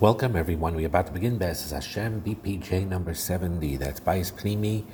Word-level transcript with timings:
Welcome, 0.00 0.34
everyone. 0.34 0.76
We're 0.76 0.86
about 0.86 1.08
to 1.08 1.12
begin 1.12 1.38
B'ezras 1.38 1.72
Hashem 1.72 2.22
BPJ 2.22 2.88
number 2.88 3.12
70. 3.12 3.76
That's 3.76 4.00
Bayis 4.00 4.32
Pnimi, 4.32 4.84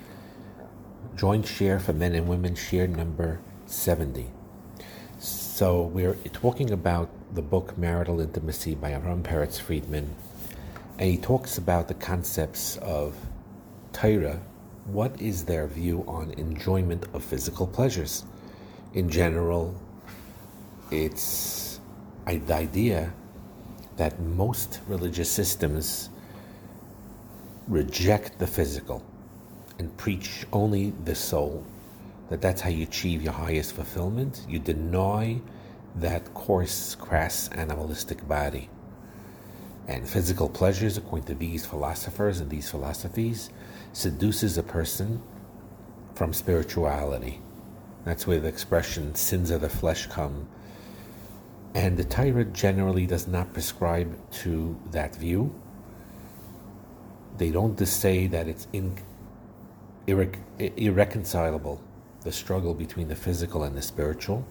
joint 1.14 1.44
shiur 1.44 1.80
for 1.80 1.92
men 1.92 2.16
and 2.16 2.26
women, 2.26 2.54
shiur 2.54 2.88
number 2.88 3.38
70. 3.66 4.26
So, 5.20 5.82
we're 5.82 6.14
talking 6.32 6.72
about 6.72 7.08
the 7.36 7.40
book 7.40 7.78
Marital 7.78 8.20
Intimacy 8.20 8.74
by 8.74 8.90
Avram 8.90 9.22
Peretz 9.22 9.60
Friedman. 9.60 10.12
And 10.98 11.08
he 11.08 11.16
talks 11.16 11.56
about 11.56 11.86
the 11.86 11.94
concepts 11.94 12.76
of 12.78 13.14
Torah. 13.92 14.40
What 14.86 15.22
is 15.22 15.44
their 15.44 15.68
view 15.68 16.04
on 16.08 16.32
enjoyment 16.32 17.06
of 17.14 17.22
physical 17.22 17.68
pleasures? 17.68 18.24
In 18.92 19.08
general, 19.08 19.80
it's 20.90 21.78
the 22.26 22.52
idea 22.52 23.14
that 23.96 24.20
most 24.20 24.80
religious 24.86 25.30
systems 25.30 26.10
reject 27.68 28.38
the 28.38 28.46
physical 28.46 29.02
and 29.78 29.94
preach 29.96 30.46
only 30.52 30.92
the 31.04 31.14
soul, 31.14 31.64
that 32.30 32.40
that's 32.40 32.60
how 32.60 32.70
you 32.70 32.82
achieve 32.82 33.22
your 33.22 33.32
highest 33.32 33.72
fulfillment. 33.72 34.44
You 34.48 34.58
deny 34.58 35.40
that 35.96 36.32
coarse, 36.34 36.94
crass, 36.94 37.48
animalistic 37.52 38.26
body. 38.28 38.68
And 39.88 40.08
physical 40.08 40.48
pleasures, 40.48 40.96
according 40.96 41.26
to 41.26 41.34
these 41.34 41.64
philosophers 41.64 42.40
and 42.40 42.50
these 42.50 42.70
philosophies, 42.70 43.50
seduces 43.92 44.58
a 44.58 44.62
person 44.62 45.22
from 46.14 46.32
spirituality. 46.32 47.40
That's 48.04 48.26
where 48.26 48.40
the 48.40 48.48
expression 48.48 49.14
sins 49.14 49.50
of 49.50 49.60
the 49.60 49.68
flesh 49.68 50.06
come 50.06 50.48
and 51.76 51.98
the 51.98 52.04
Torah 52.04 52.46
generally 52.46 53.06
does 53.06 53.28
not 53.28 53.52
prescribe 53.52 54.16
to 54.30 54.80
that 54.92 55.14
view. 55.14 55.54
They 57.36 57.50
don't 57.50 57.78
just 57.78 58.00
say 58.00 58.26
that 58.28 58.48
it's 58.48 58.66
in, 58.72 58.96
irre, 60.06 60.34
irreconcilable, 60.58 61.82
the 62.22 62.32
struggle 62.32 62.72
between 62.72 63.08
the 63.08 63.14
physical 63.14 63.62
and 63.62 63.76
the 63.76 63.82
spiritual. 63.82 64.42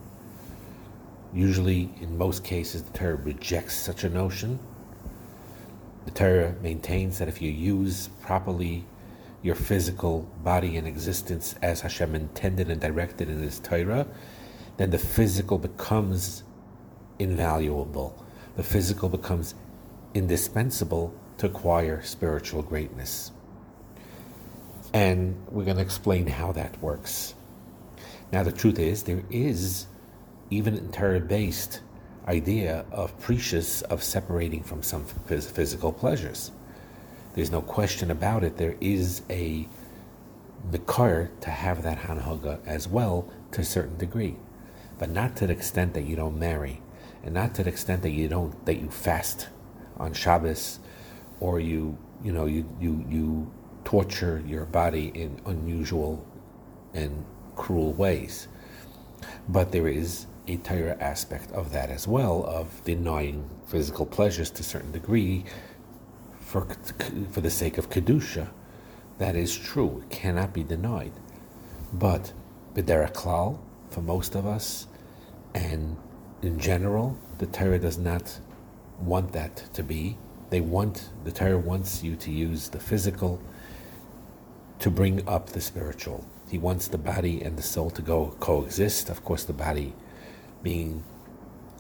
Usually, 1.34 1.90
in 2.00 2.16
most 2.16 2.44
cases, 2.44 2.84
the 2.84 2.96
Torah 2.96 3.16
rejects 3.16 3.74
such 3.74 4.04
a 4.04 4.10
notion. 4.10 4.60
The 6.06 6.12
Torah 6.12 6.54
maintains 6.62 7.18
that 7.18 7.28
if 7.28 7.42
you 7.42 7.50
use 7.50 8.10
properly 8.22 8.86
your 9.42 9.56
physical 9.56 10.30
body 10.44 10.78
and 10.78 10.88
existence 10.88 11.56
as 11.64 11.82
Hashem 11.82 12.14
intended 12.14 12.70
and 12.70 12.80
directed 12.80 13.30
in 13.30 13.42
His 13.42 13.60
Torah, 13.60 14.06
then 14.78 14.92
the 14.92 15.00
physical 15.00 15.58
becomes 15.58 16.44
invaluable. 17.20 18.26
The 18.56 18.64
physical 18.64 19.10
becomes 19.10 19.56
indispensable 20.14 21.14
to 21.38 21.48
acquire 21.48 22.02
spiritual 22.04 22.62
greatness. 22.62 23.32
And 24.94 25.36
we're 25.50 25.66
going 25.66 25.78
to 25.78 25.84
explain 25.84 26.28
how 26.28 26.54
that 26.54 26.82
works. 26.82 27.36
Now, 28.32 28.44
the 28.44 28.52
truth 28.52 28.80
is, 28.80 29.04
there 29.04 29.24
is 29.30 29.88
even 30.50 30.76
an 30.76 30.92
Torah 30.92 31.20
based 31.20 31.82
idea 32.28 32.86
of 32.92 33.18
perishus 33.20 33.84
of 33.84 34.04
separating 34.04 34.64
from 34.64 34.82
some 34.82 35.06
physical 35.06 35.92
pleasures. 35.92 36.52
There's 37.34 37.52
no 37.52 37.62
question 37.62 38.10
about 38.10 38.44
it. 38.44 38.58
There 38.58 38.76
is 38.80 39.22
a 39.30 39.68
Nikar 40.72 41.30
to 41.42 41.50
have 41.50 41.84
that 41.84 42.00
Hanhaga 42.00 42.66
as 42.66 42.88
well 42.88 43.30
to 43.52 43.62
a 43.62 43.66
certain 43.66 43.98
degree, 43.98 44.38
but 44.98 45.10
not 45.10 45.36
to 45.38 45.48
the 45.48 45.54
extent 45.54 45.94
that 45.94 46.06
you 46.06 46.16
don't 46.16 46.40
marry 46.40 46.82
and 47.26 47.34
not 47.34 47.56
to 47.56 47.64
the 47.64 47.70
extent 47.70 48.04
that 48.04 48.12
you 48.12 48.28
don't 48.28 48.66
that 48.66 48.76
you 48.76 48.90
fast 48.90 49.50
on 49.98 50.14
Shabbos, 50.14 50.80
or 51.40 51.60
you 51.60 51.98
you 52.24 52.32
know 52.32 52.46
you 52.46 52.70
you 52.80 53.06
you 53.10 53.52
torture 53.84 54.42
your 54.48 54.66
body 54.66 55.12
in 55.14 55.42
unusual 55.46 56.26
and 56.94 57.26
cruel 57.56 57.94
ways. 57.94 58.48
But 59.50 59.72
there 59.72 59.88
is 59.88 60.28
a 60.48 60.58
Torah 60.58 60.98
aspect 61.00 61.52
of 61.52 61.72
that 61.72 61.90
as 61.90 62.08
well, 62.08 62.46
of 62.46 62.84
denying 62.84 63.50
physical 63.66 64.06
pleasures 64.06 64.52
to 64.52 64.62
a 64.62 64.64
certain 64.64 64.92
degree 64.92 65.46
for 66.40 66.68
for 67.32 67.42
the 67.42 67.50
sake 67.50 67.80
of 67.80 67.90
kedusha. 67.90 68.50
That 69.18 69.36
is 69.36 69.58
true; 69.58 70.04
it 70.04 70.16
cannot 70.16 70.54
be 70.54 70.64
denied. 70.64 71.14
But 71.92 72.34
b'derech 72.76 73.14
klal, 73.14 73.60
for 73.90 74.02
most 74.02 74.36
of 74.36 74.46
us, 74.46 74.88
and 75.56 75.98
in 76.46 76.60
general, 76.60 77.18
the 77.40 77.46
Torah 77.48 77.80
does 77.80 77.98
not 77.98 78.40
want 79.00 79.32
that 79.34 79.58
to 79.74 79.84
be. 79.84 80.18
They 80.50 80.62
want 80.62 81.10
the 81.24 81.32
Torah 81.32 81.58
wants 81.58 82.04
you 82.04 82.16
to 82.18 82.32
use 82.32 82.70
the 82.70 82.80
physical 82.80 83.42
to 84.80 84.90
bring 84.92 85.28
up 85.28 85.48
the 85.48 85.62
spiritual. 85.62 86.26
He 86.50 86.58
wants 86.58 86.88
the 86.88 86.98
body 86.98 87.42
and 87.42 87.58
the 87.58 87.64
soul 87.64 87.90
to 87.92 88.02
go 88.02 88.36
coexist. 88.40 89.10
Of 89.10 89.24
course, 89.24 89.44
the 89.44 89.54
body 89.54 89.94
being 90.62 91.04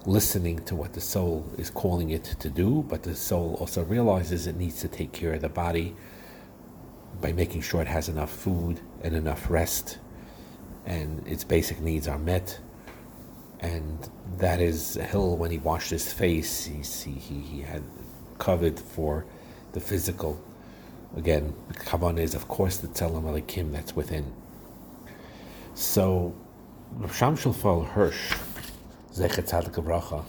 listening 0.06 0.64
to 0.66 0.76
what 0.76 0.94
the 0.94 1.02
soul 1.02 1.46
is 1.58 1.70
calling 1.70 2.10
it 2.10 2.24
to 2.24 2.50
do, 2.50 2.86
but 2.88 3.04
the 3.04 3.16
soul 3.16 3.58
also 3.60 3.84
realizes 3.84 4.48
it 4.48 4.56
needs 4.56 4.82
to 4.82 4.88
take 4.88 5.12
care 5.12 5.34
of 5.34 5.42
the 5.42 5.50
body 5.50 5.96
by 7.22 7.32
making 7.32 7.62
sure 7.62 7.82
it 7.82 7.88
has 7.88 8.10
enough 8.10 8.32
food 8.32 8.80
and 9.02 9.16
enough 9.16 9.50
rest 9.50 10.00
and 10.86 11.28
its 11.28 11.44
basic 11.44 11.80
needs 11.80 12.08
are 12.08 12.20
met 12.20 12.60
and 13.66 14.10
that 14.38 14.62
is 14.62 14.94
Hill 14.94 15.38
when 15.38 15.50
he 15.50 15.58
washed 15.58 15.90
his 15.90 16.14
face. 16.14 16.66
He, 16.66 17.14
he, 17.14 17.40
he 17.40 17.62
had 17.62 17.84
covered 18.38 18.80
for 18.80 19.26
the 19.74 19.80
physical. 19.80 20.40
Again, 21.18 21.56
Kavan 21.74 22.20
is, 22.20 22.36
of 22.36 22.48
course, 22.48 22.78
the 22.78 22.88
Tzelem 22.88 23.24
Elokim 23.24 23.72
that's 23.72 23.96
within. 23.96 24.34
So, 25.74 26.36
Sham 27.12 27.36
Shulfal 27.36 27.88
Hirsch, 27.88 28.36
Zechet 29.12 29.50
Tzadik 29.50 30.26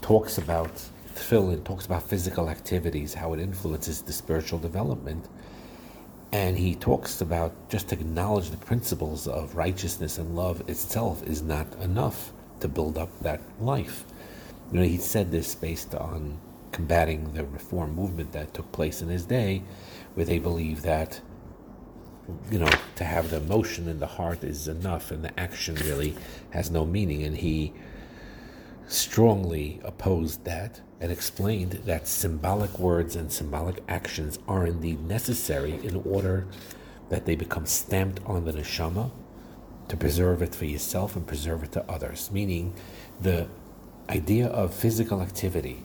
talks 0.00 0.38
about 0.38 0.72
tefillin, 1.14 1.64
talks 1.64 1.86
about 1.86 2.02
physical 2.04 2.48
activities, 2.48 3.14
how 3.14 3.34
it 3.34 3.40
influences 3.40 4.02
the 4.02 4.12
spiritual 4.12 4.60
development. 4.60 5.28
And 6.30 6.58
he 6.58 6.74
talks 6.74 7.20
about 7.20 7.70
just 7.70 7.88
to 7.88 7.94
acknowledge 7.94 8.50
the 8.50 8.58
principles 8.58 9.26
of 9.26 9.56
righteousness 9.56 10.18
and 10.18 10.36
love 10.36 10.68
itself 10.68 11.22
is 11.26 11.42
not 11.42 11.66
enough 11.80 12.32
to 12.60 12.68
build 12.68 12.98
up 12.98 13.08
that 13.20 13.40
life. 13.60 14.04
You 14.70 14.80
know, 14.80 14.86
he 14.86 14.98
said 14.98 15.30
this 15.30 15.54
based 15.54 15.94
on 15.94 16.38
combating 16.70 17.32
the 17.32 17.44
reform 17.46 17.94
movement 17.94 18.32
that 18.32 18.52
took 18.52 18.70
place 18.72 19.00
in 19.00 19.08
his 19.08 19.24
day, 19.24 19.62
where 20.14 20.26
they 20.26 20.38
believe 20.38 20.82
that, 20.82 21.20
you 22.50 22.58
know, 22.58 22.70
to 22.96 23.04
have 23.04 23.30
the 23.30 23.38
emotion 23.38 23.88
in 23.88 23.98
the 23.98 24.06
heart 24.06 24.44
is 24.44 24.68
enough 24.68 25.10
and 25.10 25.24
the 25.24 25.40
action 25.40 25.76
really 25.76 26.14
has 26.50 26.70
no 26.70 26.84
meaning. 26.84 27.22
And 27.22 27.38
he 27.38 27.72
strongly 28.86 29.80
opposed 29.82 30.44
that 30.44 30.82
and 31.00 31.12
explained 31.12 31.72
that 31.84 32.08
symbolic 32.08 32.78
words 32.78 33.14
and 33.14 33.32
symbolic 33.32 33.82
actions 33.88 34.38
are 34.48 34.66
indeed 34.66 35.00
necessary 35.06 35.78
in 35.84 35.96
order 36.04 36.46
that 37.08 37.24
they 37.24 37.36
become 37.36 37.66
stamped 37.66 38.20
on 38.26 38.44
the 38.44 38.52
neshama 38.52 39.10
to 39.88 39.96
preserve 39.96 40.42
it 40.42 40.54
for 40.54 40.64
yourself 40.64 41.16
and 41.16 41.26
preserve 41.26 41.62
it 41.62 41.72
to 41.72 41.90
others. 41.90 42.30
Meaning, 42.32 42.74
the 43.20 43.48
idea 44.10 44.48
of 44.48 44.74
physical 44.74 45.22
activity 45.22 45.84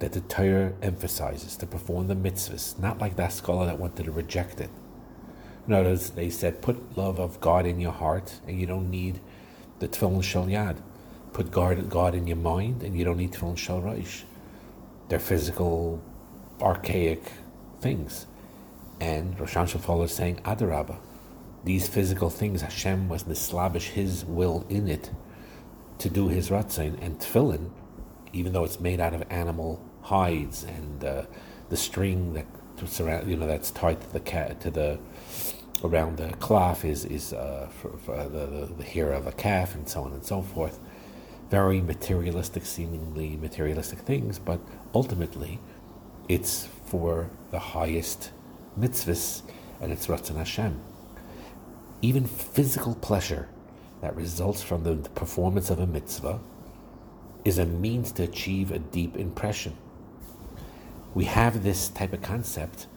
that 0.00 0.12
the 0.12 0.20
Torah 0.22 0.72
emphasizes 0.82 1.56
to 1.56 1.66
perform 1.66 2.08
the 2.08 2.16
mitzvahs, 2.16 2.78
not 2.78 2.98
like 2.98 3.16
that 3.16 3.32
scholar 3.32 3.66
that 3.66 3.78
wanted 3.78 4.04
to 4.04 4.10
reject 4.10 4.60
it. 4.60 4.70
Notice 5.66 6.10
they 6.10 6.28
said, 6.28 6.60
put 6.60 6.98
love 6.98 7.20
of 7.20 7.40
God 7.40 7.66
in 7.66 7.78
your 7.78 7.92
heart, 7.92 8.40
and 8.46 8.58
you 8.58 8.66
don't 8.66 8.90
need 8.90 9.20
the 9.78 9.86
tefillin 9.86 10.22
shal 10.22 10.46
yad. 10.46 10.78
Put 11.32 11.52
God, 11.52 11.88
God 11.88 12.14
in 12.14 12.26
your 12.26 12.36
mind, 12.36 12.82
and 12.82 12.98
you 12.98 13.04
don't 13.04 13.16
need 13.16 13.32
tefillin 13.32 13.56
reish. 13.82 14.24
They're 15.08 15.18
physical, 15.18 16.02
archaic 16.60 17.22
things. 17.80 18.26
And 19.00 19.38
Rosh 19.38 19.56
Hashanah 19.56 20.04
is 20.04 20.12
saying, 20.12 20.36
Adarabah, 20.44 20.98
these 21.64 21.88
physical 21.88 22.30
things, 22.30 22.62
Hashem 22.62 23.08
was 23.08 23.24
nislabish 23.24 23.88
His 23.88 24.24
will 24.24 24.64
in 24.68 24.88
it 24.88 25.10
to 25.98 26.08
do 26.08 26.28
His 26.28 26.50
ratzon 26.50 27.00
and 27.02 27.18
tefillin, 27.18 27.70
even 28.32 28.52
though 28.52 28.64
it's 28.64 28.80
made 28.80 29.00
out 29.00 29.14
of 29.14 29.24
animal 29.30 29.84
hides 30.02 30.64
and 30.64 31.04
uh, 31.04 31.22
the 31.68 31.76
string 31.76 32.34
that 32.34 32.46
surround, 32.86 33.30
you 33.30 33.36
know, 33.36 33.46
that's 33.46 33.70
tied 33.70 34.00
to 34.00 34.12
the 34.12 34.20
cat 34.20 34.60
to 34.60 34.70
the 34.70 34.98
around 35.84 36.16
the 36.16 36.28
cloth 36.34 36.84
is 36.84 37.04
is 37.04 37.32
uh, 37.32 37.68
for, 37.80 37.96
for 37.98 38.16
the, 38.28 38.46
the, 38.46 38.74
the 38.78 38.84
hair 38.84 39.12
of 39.12 39.26
a 39.26 39.32
calf 39.32 39.74
and 39.74 39.88
so 39.88 40.02
on 40.02 40.12
and 40.12 40.24
so 40.24 40.42
forth. 40.42 40.78
Very 41.52 41.80
materialistic, 41.80 42.64
seemingly 42.64 43.36
materialistic 43.36 44.00
things, 44.00 44.38
but 44.38 44.58
ultimately, 44.94 45.60
it's 46.28 46.66
for 46.86 47.30
the 47.52 47.58
highest 47.58 48.30
mitzvahs 48.78 49.42
and 49.80 49.92
it's 49.92 50.06
Ratzon 50.06 50.36
Hashem 50.36 50.80
even 52.02 52.26
physical 52.26 52.96
pleasure 52.96 53.48
that 54.00 54.16
results 54.16 54.60
from 54.60 54.82
the 54.82 55.08
performance 55.10 55.70
of 55.70 55.78
a 55.78 55.86
mitzvah 55.86 56.40
is 57.44 57.58
a 57.58 57.64
means 57.64 58.10
to 58.12 58.24
achieve 58.24 58.72
a 58.72 58.78
deep 58.80 59.16
impression. 59.16 59.76
We 61.14 61.24
have 61.26 61.62
this 61.62 61.88
type 61.88 62.12
of 62.12 62.22
concept 62.22 62.88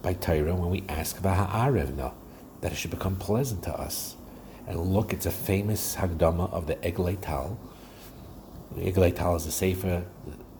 by 0.00 0.14
Torah 0.14 0.54
when 0.54 0.70
we 0.70 0.84
ask 0.88 1.18
Vaha'arevna, 1.18 2.14
that 2.62 2.72
it 2.72 2.76
should 2.76 2.90
become 2.90 3.16
pleasant 3.16 3.62
to 3.64 3.74
us. 3.74 4.16
And 4.66 4.80
look, 4.80 5.12
it's 5.12 5.26
a 5.26 5.30
famous 5.30 5.96
Hagdama 5.96 6.50
of 6.50 6.66
the 6.66 6.76
Eglei 6.76 7.20
The 8.74 8.92
Eglei 8.92 9.14
Tal 9.14 9.36
is 9.36 9.46
a 9.46 9.52
sefer 9.52 10.04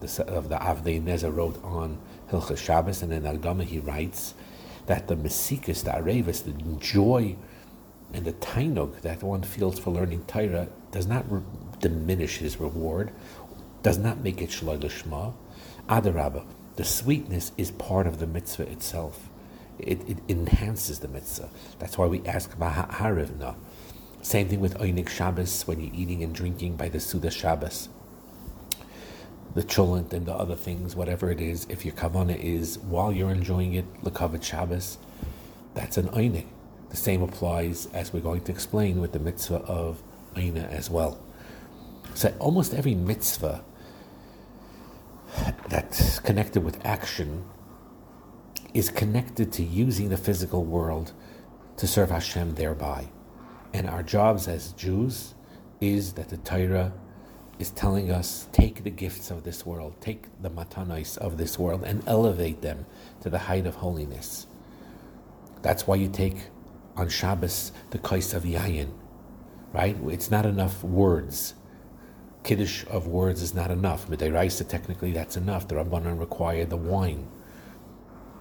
of 0.00 0.48
the 0.48 0.56
Avnei 0.56 1.02
Nezer 1.02 1.34
wrote 1.34 1.62
on 1.64 1.98
Hilchas 2.30 2.58
Shabbos, 2.58 3.02
and 3.02 3.12
in 3.12 3.24
Hagdama 3.24 3.64
he 3.64 3.78
writes 3.78 4.34
that 4.86 5.08
the 5.08 5.16
Mesikas, 5.16 5.84
the 5.84 5.90
Arevis, 5.90 6.44
the 6.44 6.52
joy 6.80 7.36
and 8.12 8.24
the 8.24 8.32
tainug 8.34 9.00
that 9.02 9.22
one 9.22 9.42
feels 9.42 9.78
for 9.78 9.90
learning 9.90 10.24
Torah 10.26 10.68
does 10.92 11.06
not 11.06 11.30
re- 11.30 11.42
diminish 11.80 12.38
his 12.38 12.58
reward, 12.60 13.12
does 13.82 13.98
not 13.98 14.20
make 14.22 14.40
it 14.40 14.50
shloi 14.50 14.78
lishma. 14.78 15.34
Adarabba, 15.88 16.46
the 16.76 16.84
sweetness 16.84 17.52
is 17.56 17.70
part 17.72 18.06
of 18.06 18.18
the 18.18 18.26
mitzvah 18.26 18.70
itself. 18.70 19.28
It, 19.78 20.08
it 20.08 20.18
enhances 20.28 21.00
the 21.00 21.08
mitzvah. 21.08 21.50
That's 21.78 21.98
why 21.98 22.06
we 22.06 22.24
ask 22.24 22.56
Harivna. 22.56 23.56
Same 24.22 24.48
thing 24.48 24.60
with 24.60 24.78
Einik 24.78 25.08
Shabbos 25.08 25.66
when 25.66 25.80
you're 25.80 25.94
eating 25.94 26.22
and 26.22 26.34
drinking 26.34 26.76
by 26.76 26.88
the 26.88 26.98
Suda 26.98 27.30
Shabbos. 27.30 27.88
The 29.56 29.62
cholent 29.62 30.12
and 30.12 30.26
the 30.26 30.34
other 30.34 30.54
things, 30.54 30.94
whatever 30.94 31.30
it 31.30 31.40
is, 31.40 31.66
if 31.70 31.82
your 31.86 31.94
kavana 31.94 32.38
is 32.38 32.78
while 32.80 33.10
you're 33.10 33.30
enjoying 33.30 33.72
it, 33.72 33.86
lekavet 34.02 34.42
Shabbos, 34.42 34.98
that's 35.72 35.96
an 35.96 36.08
Einik. 36.08 36.44
The 36.90 36.96
same 36.96 37.22
applies, 37.22 37.86
as 37.94 38.12
we're 38.12 38.20
going 38.20 38.42
to 38.42 38.52
explain, 38.52 39.00
with 39.00 39.12
the 39.12 39.18
mitzvah 39.18 39.62
of 39.62 40.02
Aina 40.36 40.60
as 40.60 40.90
well. 40.90 41.18
So 42.12 42.34
almost 42.38 42.74
every 42.74 42.94
mitzvah 42.94 43.64
that's 45.70 46.20
connected 46.20 46.62
with 46.62 46.84
action 46.84 47.46
is 48.74 48.90
connected 48.90 49.52
to 49.52 49.62
using 49.62 50.10
the 50.10 50.18
physical 50.18 50.64
world 50.64 51.14
to 51.78 51.86
serve 51.86 52.10
Hashem 52.10 52.56
thereby. 52.56 53.08
And 53.72 53.88
our 53.88 54.02
jobs 54.02 54.48
as 54.48 54.72
Jews 54.72 55.32
is 55.80 56.12
that 56.12 56.28
the 56.28 56.36
Torah 56.36 56.92
is 57.58 57.70
telling 57.70 58.10
us 58.10 58.48
take 58.52 58.84
the 58.84 58.90
gifts 58.90 59.30
of 59.30 59.44
this 59.44 59.64
world, 59.64 59.94
take 60.00 60.26
the 60.42 60.50
matanos 60.50 61.16
of 61.18 61.38
this 61.38 61.58
world, 61.58 61.82
and 61.84 62.02
elevate 62.06 62.60
them 62.60 62.84
to 63.22 63.30
the 63.30 63.38
height 63.38 63.66
of 63.66 63.76
holiness. 63.76 64.46
That's 65.62 65.86
why 65.86 65.96
you 65.96 66.08
take 66.08 66.36
on 66.96 67.08
Shabbos 67.08 67.72
the 67.90 67.98
kais 67.98 68.34
of 68.34 68.44
yayin, 68.44 68.90
right? 69.72 69.96
It's 70.08 70.30
not 70.30 70.46
enough 70.46 70.84
words. 70.84 71.54
Kiddush 72.44 72.84
of 72.88 73.06
words 73.06 73.42
is 73.42 73.54
not 73.54 73.70
enough. 73.70 74.06
Midiraisa, 74.08 74.68
technically, 74.68 75.12
that's 75.12 75.36
enough. 75.36 75.66
The 75.66 75.76
Rabbanan 75.76 76.20
require 76.20 76.64
the 76.64 76.76
wine, 76.76 77.26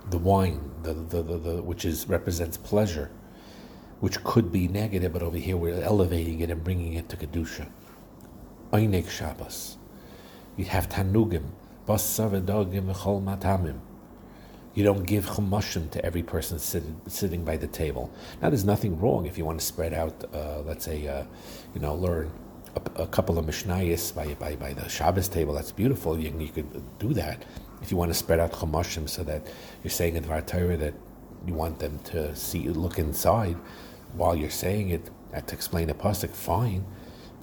the 0.09 0.17
wine, 0.17 0.71
the, 0.83 0.93
the, 0.93 1.23
the, 1.23 1.37
the, 1.37 1.63
which 1.63 1.85
is 1.85 2.07
represents 2.07 2.57
pleasure, 2.57 3.09
which 4.01 4.23
could 4.23 4.51
be 4.51 4.67
negative, 4.67 5.13
but 5.13 5.23
over 5.23 5.37
here 5.37 5.57
we're 5.57 5.81
elevating 5.81 6.41
it 6.41 6.51
and 6.51 6.63
bringing 6.63 6.93
it 6.93 7.09
to 7.09 7.17
kedusha. 7.17 7.67
Einek 8.75 9.09
Shabbos. 9.09 9.77
You 10.57 10.65
have 10.65 10.89
tanugim, 10.89 11.45
basar 11.87 12.29
v'dogim 12.29 12.93
v'chol 12.93 13.23
matamim. 13.23 13.79
You 14.73 14.83
don't 14.83 15.03
give 15.03 15.25
chumashim 15.25 15.89
to 15.91 16.05
every 16.05 16.23
person 16.23 16.59
sitting, 16.59 16.99
sitting 17.07 17.45
by 17.45 17.55
the 17.55 17.67
table. 17.67 18.11
Now, 18.41 18.49
there's 18.49 18.65
nothing 18.65 18.99
wrong 18.99 19.25
if 19.25 19.37
you 19.37 19.45
want 19.45 19.61
to 19.61 19.65
spread 19.65 19.93
out, 19.93 20.25
uh, 20.33 20.59
let's 20.65 20.83
say, 20.83 21.07
uh, 21.07 21.23
you 21.73 21.79
know, 21.79 21.95
learn 21.95 22.29
a, 22.75 23.03
a, 23.03 23.07
couple 23.07 23.39
of 23.39 23.45
mishnayos 23.45 24.13
by, 24.13 24.33
by, 24.33 24.57
by 24.57 24.73
the 24.73 24.89
Shabbos 24.89 25.29
table. 25.29 25.53
That's 25.53 25.71
beautiful. 25.71 26.19
You, 26.19 26.37
you 26.37 26.49
could 26.49 26.99
do 26.99 27.13
that. 27.13 27.45
If 27.81 27.89
you 27.89 27.95
want 27.95 28.11
to 28.11 28.15
spread 28.15 28.41
out 28.41 28.51
chumashim 28.51 29.07
so 29.07 29.23
that 29.23 29.47
you're 29.81 29.91
saying 29.91 30.17
in 30.17 30.25
Dvar 30.25 30.45
Torah 30.45 30.75
that 30.75 30.93
you 31.47 31.53
want 31.53 31.79
them 31.79 31.99
to 32.11 32.35
see, 32.35 32.67
look 32.67 32.99
inside 32.99 33.55
while 34.13 34.35
you're 34.35 34.49
saying 34.49 34.89
it 34.89 35.09
to 35.47 35.53
explain 35.53 35.87
the 35.87 35.93
pasuk, 35.93 36.31
fine. 36.31 36.85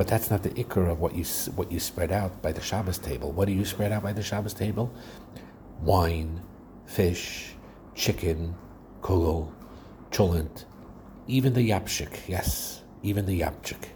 But 0.02 0.08
that's 0.08 0.32
not 0.32 0.42
the 0.42 0.50
ikr 0.50 0.90
of 0.90 0.98
what 0.98 1.14
you 1.14 1.22
what 1.54 1.70
you 1.70 1.78
spread 1.78 2.10
out 2.10 2.42
by 2.42 2.50
the 2.50 2.60
Shabbos 2.60 2.98
table. 2.98 3.30
What 3.30 3.46
do 3.46 3.52
you 3.52 3.64
spread 3.64 3.92
out 3.92 4.02
by 4.02 4.12
the 4.12 4.20
Shabbos 4.20 4.52
table? 4.52 4.92
Wine, 5.80 6.42
fish, 6.86 7.54
chicken, 7.94 8.56
kugel, 9.00 9.52
cholent, 10.10 10.64
even 11.28 11.54
the 11.54 11.70
yapchik, 11.70 12.26
yes, 12.26 12.82
even 13.04 13.26
the 13.26 13.42
yapchik. 13.42 13.90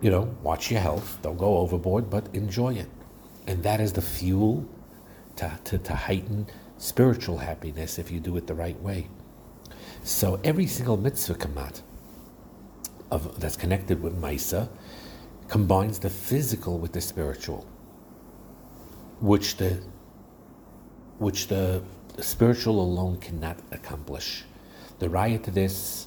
You 0.00 0.12
know, 0.12 0.36
watch 0.44 0.70
your 0.70 0.78
health, 0.78 1.18
don't 1.22 1.36
go 1.36 1.58
overboard, 1.58 2.08
but 2.08 2.32
enjoy 2.32 2.74
it. 2.74 2.90
And 3.48 3.64
that 3.64 3.80
is 3.80 3.94
the 3.94 4.02
fuel 4.02 4.64
to, 5.34 5.58
to, 5.64 5.78
to 5.78 5.92
heighten 5.92 6.46
spiritual 6.78 7.38
happiness 7.38 7.98
if 7.98 8.12
you 8.12 8.20
do 8.20 8.36
it 8.36 8.46
the 8.46 8.54
right 8.54 8.80
way. 8.80 9.08
So 10.04 10.38
every 10.44 10.68
single 10.68 10.96
mitzvah 10.96 11.34
kamat 11.34 11.82
of, 13.14 13.40
that's 13.40 13.56
connected 13.56 14.02
with 14.02 14.20
Maisa 14.20 14.68
combines 15.48 15.98
the 15.98 16.10
physical 16.10 16.78
with 16.78 16.92
the 16.92 17.00
spiritual, 17.00 17.66
which 19.20 19.56
the 19.56 19.80
which 21.18 21.46
the, 21.48 21.82
spiritual 22.20 22.80
alone 22.80 23.18
cannot 23.18 23.58
accomplish. 23.72 24.44
The 24.98 25.08
raya 25.08 25.42
to 25.44 25.50
this, 25.50 26.06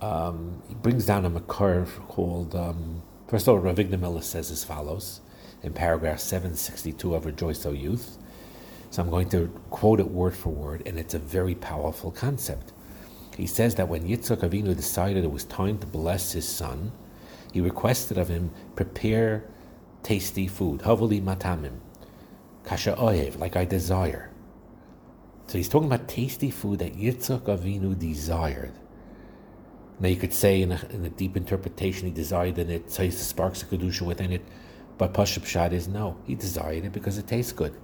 um, 0.00 0.62
brings 0.82 1.06
down 1.06 1.24
a 1.24 1.30
makar 1.30 1.86
called, 2.08 2.54
um, 2.54 3.02
first 3.28 3.48
of 3.48 3.54
all, 3.54 3.60
Ravigdor 3.60 4.00
Miller 4.00 4.22
says 4.22 4.50
as 4.50 4.64
follows 4.64 5.20
in 5.62 5.72
paragraph 5.72 6.20
762 6.20 7.14
of 7.14 7.26
Rejoice 7.26 7.64
O 7.66 7.72
Youth. 7.72 8.18
So 8.90 9.02
I'm 9.02 9.10
going 9.10 9.28
to 9.30 9.48
quote 9.70 10.00
it 10.00 10.10
word 10.10 10.34
for 10.36 10.50
word, 10.50 10.82
and 10.86 10.98
it's 10.98 11.14
a 11.14 11.18
very 11.18 11.54
powerful 11.54 12.10
concept. 12.10 12.72
He 13.36 13.46
says 13.46 13.74
that 13.76 13.88
when 13.88 14.06
Yitzhak 14.06 14.48
Avinu 14.48 14.76
decided 14.76 15.24
it 15.24 15.30
was 15.30 15.44
time 15.44 15.78
to 15.78 15.86
bless 15.86 16.32
his 16.32 16.48
son, 16.48 16.92
he 17.52 17.60
requested 17.60 18.18
of 18.18 18.28
him, 18.28 18.50
prepare 18.76 19.44
tasty 20.02 20.46
food, 20.46 20.80
havali 20.80 21.22
matamim, 21.22 21.78
kasha 22.64 22.94
oyev, 22.98 23.38
like 23.38 23.56
I 23.56 23.64
desire. 23.64 24.30
So 25.46 25.58
he's 25.58 25.68
talking 25.68 25.92
about 25.92 26.08
tasty 26.08 26.50
food 26.50 26.78
that 26.78 26.96
Yitzhak 26.96 27.42
Avinu 27.42 27.98
desired. 27.98 28.72
Now 30.00 30.08
you 30.08 30.16
could 30.16 30.32
say 30.32 30.62
in 30.62 30.72
a, 30.72 30.80
in 30.90 31.04
a 31.04 31.10
deep 31.10 31.36
interpretation 31.36 32.06
he 32.06 32.12
desired 32.12 32.58
in 32.58 32.70
it, 32.70 32.90
so 32.90 33.04
the 33.04 33.12
sparks 33.12 33.62
a 33.62 33.66
kedusha 33.66 34.02
within 34.02 34.32
it, 34.32 34.44
but 34.98 35.12
Pashup 35.12 35.44
Shad 35.44 35.72
is 35.72 35.88
no, 35.88 36.16
he 36.26 36.34
desired 36.34 36.84
it 36.84 36.92
because 36.92 37.18
it 37.18 37.26
tastes 37.26 37.52
good. 37.52 37.74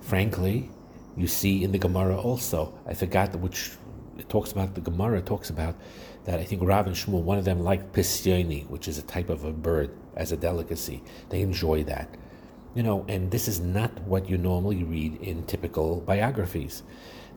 Frankly, 0.00 0.70
you 1.16 1.26
see 1.26 1.62
in 1.62 1.72
the 1.72 1.78
Gemara 1.78 2.20
also, 2.20 2.74
I 2.86 2.94
forgot 2.94 3.34
which 3.36 3.72
it 4.18 4.28
talks 4.28 4.52
about 4.52 4.74
the 4.74 4.80
Gemara 4.80 5.20
talks 5.20 5.50
about 5.50 5.76
that 6.24 6.40
I 6.40 6.44
think 6.44 6.62
Rav 6.62 6.86
and 6.86 6.96
Shmuel, 6.96 7.22
one 7.22 7.38
of 7.38 7.44
them 7.44 7.60
liked 7.60 7.92
pisyoni, 7.92 8.66
which 8.68 8.88
is 8.88 8.98
a 8.98 9.02
type 9.02 9.28
of 9.28 9.44
a 9.44 9.52
bird 9.52 9.90
as 10.16 10.32
a 10.32 10.36
delicacy. 10.36 11.02
They 11.28 11.42
enjoy 11.42 11.84
that 11.84 12.08
you 12.74 12.82
know, 12.82 13.04
and 13.08 13.30
this 13.30 13.46
is 13.48 13.60
not 13.60 14.00
what 14.02 14.28
you 14.28 14.36
normally 14.36 14.82
read 14.82 15.22
in 15.22 15.44
typical 15.44 16.00
biographies, 16.00 16.82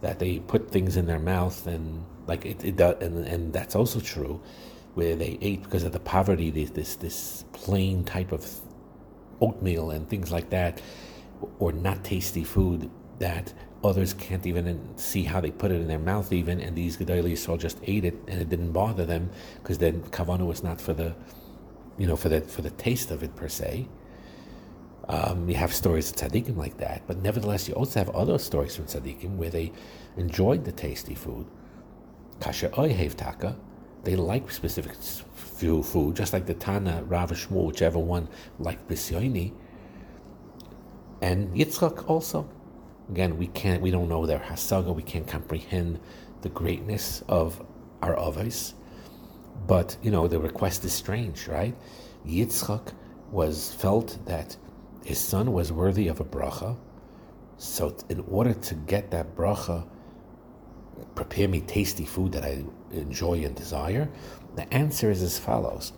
that 0.02 0.20
they 0.20 0.40
put 0.40 0.72
things 0.72 0.98
in 0.98 1.06
their 1.06 1.20
mouth 1.20 1.68
and 1.68 2.04
like 2.28 2.46
it, 2.46 2.64
it 2.64 2.76
does, 2.76 3.02
and, 3.02 3.26
and 3.26 3.54
that's 3.54 3.76
also 3.76 4.00
true, 4.00 4.42
where 4.96 5.16
they 5.16 5.38
ate 5.42 5.64
because 5.64 5.84
of 5.84 5.92
the 5.92 6.00
poverty, 6.00 6.50
this 6.50 6.72
this 6.72 6.96
this 6.96 7.46
plain 7.54 8.04
type 8.04 8.32
of 8.32 8.46
oatmeal 9.40 9.92
and 9.92 10.10
things 10.10 10.32
like 10.32 10.50
that, 10.50 10.82
or 11.60 11.72
not 11.72 12.04
tasty 12.04 12.44
food 12.44 12.90
that 13.20 13.54
others 13.84 14.14
can't 14.14 14.46
even 14.46 14.98
see 14.98 15.24
how 15.24 15.40
they 15.40 15.52
put 15.52 15.72
it 15.72 15.82
in 15.82 15.88
their 15.88 16.00
mouth 16.00 16.34
even, 16.34 16.60
and 16.60 16.76
these 16.76 16.98
Gedolei 16.98 17.34
Yisrael 17.34 17.60
just 17.60 17.80
ate 17.84 18.06
it 18.06 18.16
and 18.28 18.42
it 18.42 18.50
didn't 18.50 18.72
bother 18.72 19.06
them 19.06 19.30
because 19.62 19.78
then 19.78 20.02
kavana 20.04 20.46
was 20.46 20.64
not 20.64 20.82
for 20.82 20.94
the, 20.94 21.16
you 21.98 22.08
know, 22.08 22.16
for 22.16 22.30
the 22.30 22.42
for 22.42 22.62
the 22.62 22.72
taste 22.72 23.12
of 23.12 23.24
it 23.24 23.36
per 23.36 23.48
se 23.48 23.88
um, 25.10 25.48
you 25.48 25.56
have 25.56 25.74
stories 25.74 26.10
of 26.10 26.18
tzaddikim 26.18 26.58
like 26.58 26.78
that, 26.78 27.04
but 27.08 27.18
nevertheless, 27.18 27.68
you 27.68 27.74
also 27.76 28.00
have 28.00 28.10
other 28.10 28.38
stories 28.38 28.76
from 28.76 28.86
tzaddikim 28.86 29.38
where 29.38 29.50
they 29.50 29.72
enjoyed 30.18 30.66
the 30.66 30.72
tasty 30.72 31.16
food. 31.16 31.48
Kasha 32.42 32.70
oihev 32.70 33.16
taka, 33.16 33.56
they 34.04 34.16
like 34.16 34.52
specific 34.52 34.94
food, 34.96 36.16
just 36.16 36.34
like 36.34 36.46
the 36.46 36.54
Tana, 36.54 37.04
Rav 37.06 37.32
Shmuel, 37.32 37.68
whichever 37.68 38.00
one 38.00 38.28
liked 38.60 38.88
bisyoini. 38.88 39.54
And 41.22 41.56
Yitzchak 41.56 42.08
also. 42.10 42.50
Again, 43.10 43.38
we 43.38 43.48
can't, 43.48 43.82
we 43.82 43.92
don't 43.92 44.10
know 44.10 44.26
their 44.26 44.40
hasaga, 44.40 44.94
we 44.94 45.04
can't 45.04 45.28
comprehend 45.28 46.00
the 46.42 46.50
greatness 46.50 47.24
of 47.28 47.66
our 48.02 48.16
avos. 48.16 48.74
But 49.66 49.98
you 50.02 50.12
know, 50.12 50.28
the 50.28 50.40
request 50.40 50.84
is 50.86 50.94
strange, 50.94 51.48
right? 51.48 51.76
Yitzchak 52.26 52.94
was 53.32 53.74
felt 53.74 54.18
that 54.26 54.58
his 55.06 55.20
son 55.20 55.54
was 55.54 55.72
worthy 55.72 56.08
of 56.08 56.20
a 56.20 56.26
bracha. 56.26 56.78
So, 57.58 57.96
in 58.10 58.20
order 58.30 58.54
to 58.54 58.76
get 58.76 59.10
that 59.12 59.36
bracha, 59.36 59.88
prepare 61.16 61.48
me 61.48 61.62
tasty 61.62 62.06
food 62.06 62.34
that 62.34 62.44
I 62.44 62.64
enjoy 62.92 63.44
and 63.46 63.56
desire, 63.56 64.10
the 64.56 64.72
answer 64.74 65.10
is 65.10 65.24
as 65.24 65.40
follows: 65.40 65.94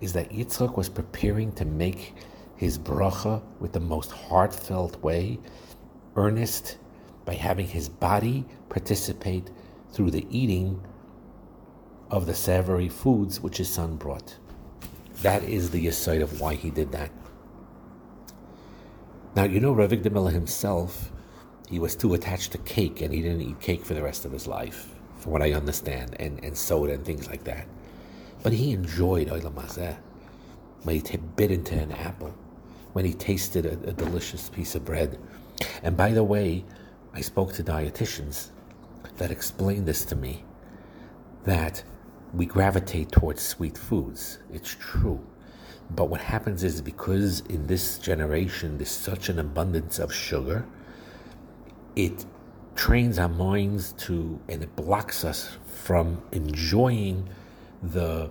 is 0.00 0.12
that 0.14 0.30
Yitzchak 0.30 0.76
was 0.76 0.88
preparing 0.88 1.52
to 1.52 1.64
make 1.64 2.14
his 2.56 2.78
bracha 2.78 3.42
with 3.58 3.72
the 3.72 3.80
most 3.80 4.12
heartfelt 4.12 5.02
way, 5.02 5.38
earnest 6.16 6.78
by 7.24 7.34
having 7.34 7.66
his 7.66 7.88
body 7.88 8.44
participate 8.68 9.50
through 9.92 10.10
the 10.10 10.26
eating 10.30 10.84
of 12.10 12.26
the 12.26 12.34
savory 12.34 12.88
foods 12.88 13.40
which 13.40 13.58
his 13.58 13.68
son 13.68 13.96
brought. 13.96 14.36
That 15.22 15.42
is 15.44 15.70
the 15.70 15.86
aside 15.88 16.22
of 16.22 16.40
why 16.40 16.54
he 16.54 16.70
did 16.70 16.92
that. 16.92 17.10
Now, 19.34 19.44
you 19.44 19.60
know, 19.60 19.72
Rav 19.72 19.92
Miller 20.12 20.30
himself, 20.30 21.10
he 21.68 21.78
was 21.78 21.96
too 21.96 22.12
attached 22.12 22.52
to 22.52 22.58
cake 22.58 23.00
and 23.00 23.14
he 23.14 23.22
didn't 23.22 23.40
eat 23.40 23.60
cake 23.60 23.84
for 23.84 23.94
the 23.94 24.02
rest 24.02 24.24
of 24.24 24.32
his 24.32 24.46
life, 24.46 24.90
from 25.16 25.32
what 25.32 25.42
I 25.42 25.52
understand, 25.52 26.16
and, 26.20 26.44
and 26.44 26.56
soda 26.56 26.92
and 26.92 27.04
things 27.04 27.28
like 27.28 27.44
that. 27.44 27.66
But 28.42 28.52
he 28.52 28.72
enjoyed 28.72 29.28
Hazeh 29.28 29.96
when 30.82 30.96
he 30.96 31.00
t- 31.00 31.16
bit 31.36 31.50
into 31.50 31.74
an 31.78 31.92
apple, 31.92 32.34
when 32.92 33.04
he 33.04 33.14
tasted 33.14 33.64
a, 33.64 33.72
a 33.88 33.92
delicious 33.92 34.50
piece 34.50 34.74
of 34.74 34.84
bread. 34.84 35.18
And 35.82 35.96
by 35.96 36.12
the 36.12 36.24
way, 36.24 36.64
I 37.14 37.20
spoke 37.20 37.52
to 37.54 37.64
dietitians 37.64 38.48
that 39.16 39.30
explained 39.30 39.86
this 39.86 40.04
to 40.06 40.16
me 40.16 40.44
that 41.44 41.82
we 42.32 42.46
gravitate 42.46 43.12
towards 43.12 43.42
sweet 43.42 43.76
foods. 43.76 44.38
It's 44.52 44.76
true. 44.78 45.24
But 45.90 46.08
what 46.08 46.20
happens 46.20 46.64
is 46.64 46.80
because 46.80 47.40
in 47.48 47.66
this 47.66 47.98
generation 47.98 48.78
there's 48.78 48.90
such 48.90 49.28
an 49.28 49.38
abundance 49.38 49.98
of 49.98 50.12
sugar, 50.12 50.64
it 51.96 52.24
trains 52.74 53.18
our 53.18 53.28
minds 53.28 53.92
to, 53.92 54.40
and 54.48 54.62
it 54.62 54.74
blocks 54.76 55.24
us 55.24 55.58
from 55.66 56.22
enjoying 56.32 57.28
the 57.82 58.30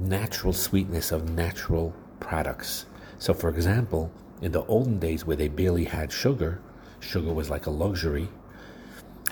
natural 0.00 0.52
sweetness 0.52 1.12
of 1.12 1.28
natural 1.30 1.94
products. 2.20 2.86
So, 3.18 3.34
for 3.34 3.50
example, 3.50 4.10
in 4.40 4.52
the 4.52 4.64
olden 4.64 4.98
days 4.98 5.26
where 5.26 5.36
they 5.36 5.48
barely 5.48 5.84
had 5.84 6.10
sugar, 6.10 6.60
sugar 7.02 7.32
was 7.32 7.50
like 7.50 7.66
a 7.66 7.70
luxury. 7.70 8.28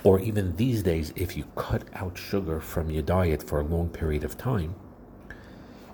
Or 0.02 0.18
even 0.20 0.56
these 0.56 0.82
days, 0.82 1.12
if 1.16 1.36
you 1.36 1.44
cut 1.56 1.84
out 1.94 2.16
sugar 2.16 2.60
from 2.60 2.90
your 2.90 3.02
diet 3.02 3.42
for 3.42 3.60
a 3.60 3.64
long 3.64 3.90
period 3.90 4.24
of 4.24 4.38
time, 4.38 4.74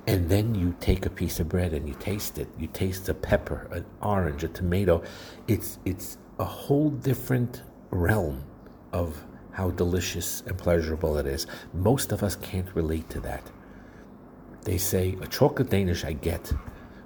and 0.07 0.29
then 0.29 0.55
you 0.55 0.75
take 0.81 1.05
a 1.05 1.11
piece 1.11 1.41
of 1.41 1.49
bread 1.49 1.73
and 1.73 1.89
you 1.89 1.95
taste 1.95 2.39
it. 2.39 2.49
You 2.59 2.69
taste 2.69 3.09
a 3.09 3.15
pepper, 3.15 3.69
an 3.73 3.85
orange, 4.01 4.45
a 4.45 4.49
tomato. 4.49 5.03
It's 5.49 5.79
it's 5.85 6.19
a 6.39 6.45
whole 6.45 6.91
different 6.91 7.63
realm 7.91 8.45
of 8.93 9.25
how 9.51 9.71
delicious 9.71 10.43
and 10.47 10.57
pleasurable 10.57 11.17
it 11.17 11.27
is. 11.27 11.47
Most 11.73 12.13
of 12.13 12.23
us 12.23 12.37
can't 12.37 12.69
relate 12.75 13.11
to 13.11 13.21
that. 13.21 13.51
They 14.63 14.79
say 14.79 15.17
a 15.21 15.27
chocolate 15.27 15.71
Danish 15.71 16.05
I 16.05 16.13
get. 16.13 16.53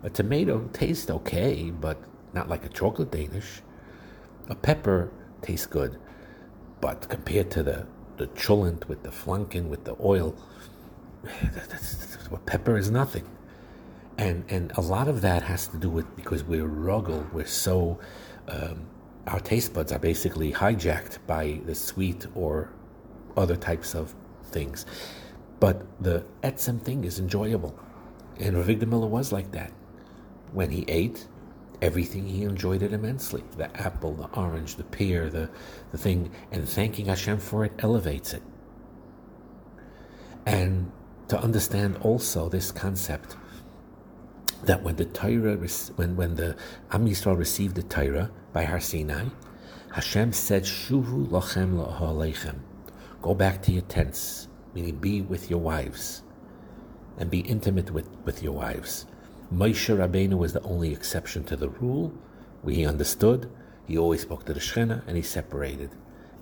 A 0.02 0.10
tomato 0.10 0.68
tastes 0.72 1.10
okay, 1.10 1.70
but 1.70 2.02
not 2.34 2.48
like 2.48 2.64
a 2.64 2.68
chocolate 2.68 3.10
Danish. 3.10 3.62
A 4.50 4.54
pepper 4.54 5.10
tastes 5.42 5.66
good, 5.66 5.98
but 6.80 7.08
compared 7.08 7.50
to 7.52 7.62
the 7.62 7.86
the 8.16 8.26
cholent 8.26 8.86
with 8.86 9.02
the 9.02 9.10
flanken 9.10 9.70
with 9.70 9.84
the 9.84 9.96
oil, 9.98 10.36
that's, 11.22 11.94
that's, 11.94 12.30
what 12.30 12.44
pepper 12.44 12.76
is 12.76 12.90
nothing. 12.90 13.26
And 14.18 14.44
and 14.48 14.72
a 14.76 14.82
lot 14.82 15.08
of 15.08 15.22
that 15.22 15.44
has 15.44 15.68
to 15.68 15.78
do 15.78 15.88
with 15.88 16.16
because 16.16 16.44
we're 16.44 16.66
rugged, 16.66 17.32
we're 17.32 17.46
so 17.46 17.98
um, 18.48 18.86
our 19.26 19.40
taste 19.40 19.72
buds 19.72 19.92
are 19.92 19.98
basically 19.98 20.52
hijacked 20.52 21.18
by 21.26 21.60
the 21.64 21.74
sweet 21.74 22.26
or 22.34 22.72
other 23.36 23.56
types 23.56 23.94
of 23.94 24.14
things. 24.44 24.84
But 25.60 25.86
the 26.02 26.24
etzem 26.42 26.82
thing 26.82 27.04
is 27.04 27.18
enjoyable. 27.18 27.78
And 28.38 28.56
Ravigdor 28.56 28.88
Miller 28.88 29.06
was 29.06 29.30
like 29.30 29.52
that. 29.52 29.72
When 30.52 30.70
he 30.70 30.84
ate, 30.88 31.26
everything 31.82 32.26
he 32.26 32.42
enjoyed 32.42 32.82
it 32.82 32.92
immensely. 32.92 33.42
The 33.56 33.74
apple, 33.80 34.14
the 34.14 34.28
orange, 34.38 34.76
the 34.76 34.84
pear, 34.84 35.30
the, 35.30 35.50
the 35.92 35.98
thing, 35.98 36.30
and 36.50 36.68
thanking 36.68 37.06
Hashem 37.06 37.38
for 37.38 37.64
it 37.64 37.72
elevates 37.78 38.32
it. 38.34 38.42
And 40.46 40.90
to 41.28 41.40
understand 41.40 41.96
also 41.98 42.48
this 42.48 42.72
concept 42.72 43.36
that 44.64 44.82
when 44.82 44.96
the 44.96 45.06
Torah, 45.06 45.56
when, 45.96 46.16
when 46.16 46.34
the 46.34 46.56
Am 46.90 47.06
Yisrael 47.06 47.38
received 47.38 47.76
the 47.76 47.82
Torah 47.82 48.30
by 48.52 48.64
Har 48.64 48.80
Sinai, 48.80 49.26
Hashem 49.92 50.32
said, 50.32 50.64
"Shuvu 50.64 51.28
lochem 51.28 51.76
la'alechem." 51.76 52.58
Go 53.22 53.34
back 53.34 53.62
to 53.62 53.72
your 53.72 53.82
tents, 53.82 54.48
meaning 54.74 54.96
be 54.96 55.22
with 55.22 55.50
your 55.50 55.60
wives, 55.60 56.22
and 57.18 57.30
be 57.30 57.40
intimate 57.40 57.90
with, 57.90 58.08
with 58.24 58.42
your 58.42 58.52
wives. 58.52 59.06
Moshe 59.52 59.94
Rabbeinu 59.96 60.38
was 60.38 60.52
the 60.52 60.62
only 60.62 60.92
exception 60.92 61.42
to 61.44 61.56
the 61.56 61.68
rule. 61.68 62.12
He 62.66 62.86
understood. 62.86 63.50
He 63.86 63.98
always 63.98 64.22
spoke 64.22 64.44
to 64.44 64.54
the 64.54 64.60
Shekhinah, 64.60 65.02
and 65.08 65.16
he 65.16 65.22
separated. 65.22 65.90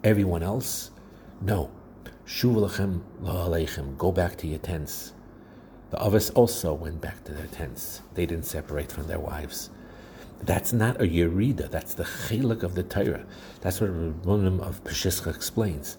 Everyone 0.05 0.43
else, 0.43 0.91
no. 1.41 1.71
Shuvulachem 2.27 3.01
la'alechem, 3.23 3.97
go 3.97 4.13
back 4.13 4.37
to 4.39 4.47
your 4.47 4.59
tents. 4.59 5.15
The 5.91 5.99
others 5.99 6.29
also 6.31 6.75
went 6.75 7.01
back 7.01 7.25
to 7.25 7.33
their 7.33 7.47
tents. 7.47 8.03
They 8.13 8.27
didn't 8.27 8.45
separate 8.45 8.93
from 8.93 9.07
their 9.07 9.19
wives. 9.19 9.71
That's 10.43 10.75
not 10.75 11.01
a 11.01 11.05
yerida. 11.05 11.71
That's 11.71 11.95
the 11.95 12.05
chiluk 12.05 12.63
of 12.63 12.75
the 12.75 12.83
Torah. 12.83 13.25
That's 13.63 13.81
what 13.81 13.91
Rabbanim 13.91 14.61
of 14.61 14.85
Peshischa 14.85 15.35
explains. 15.35 15.97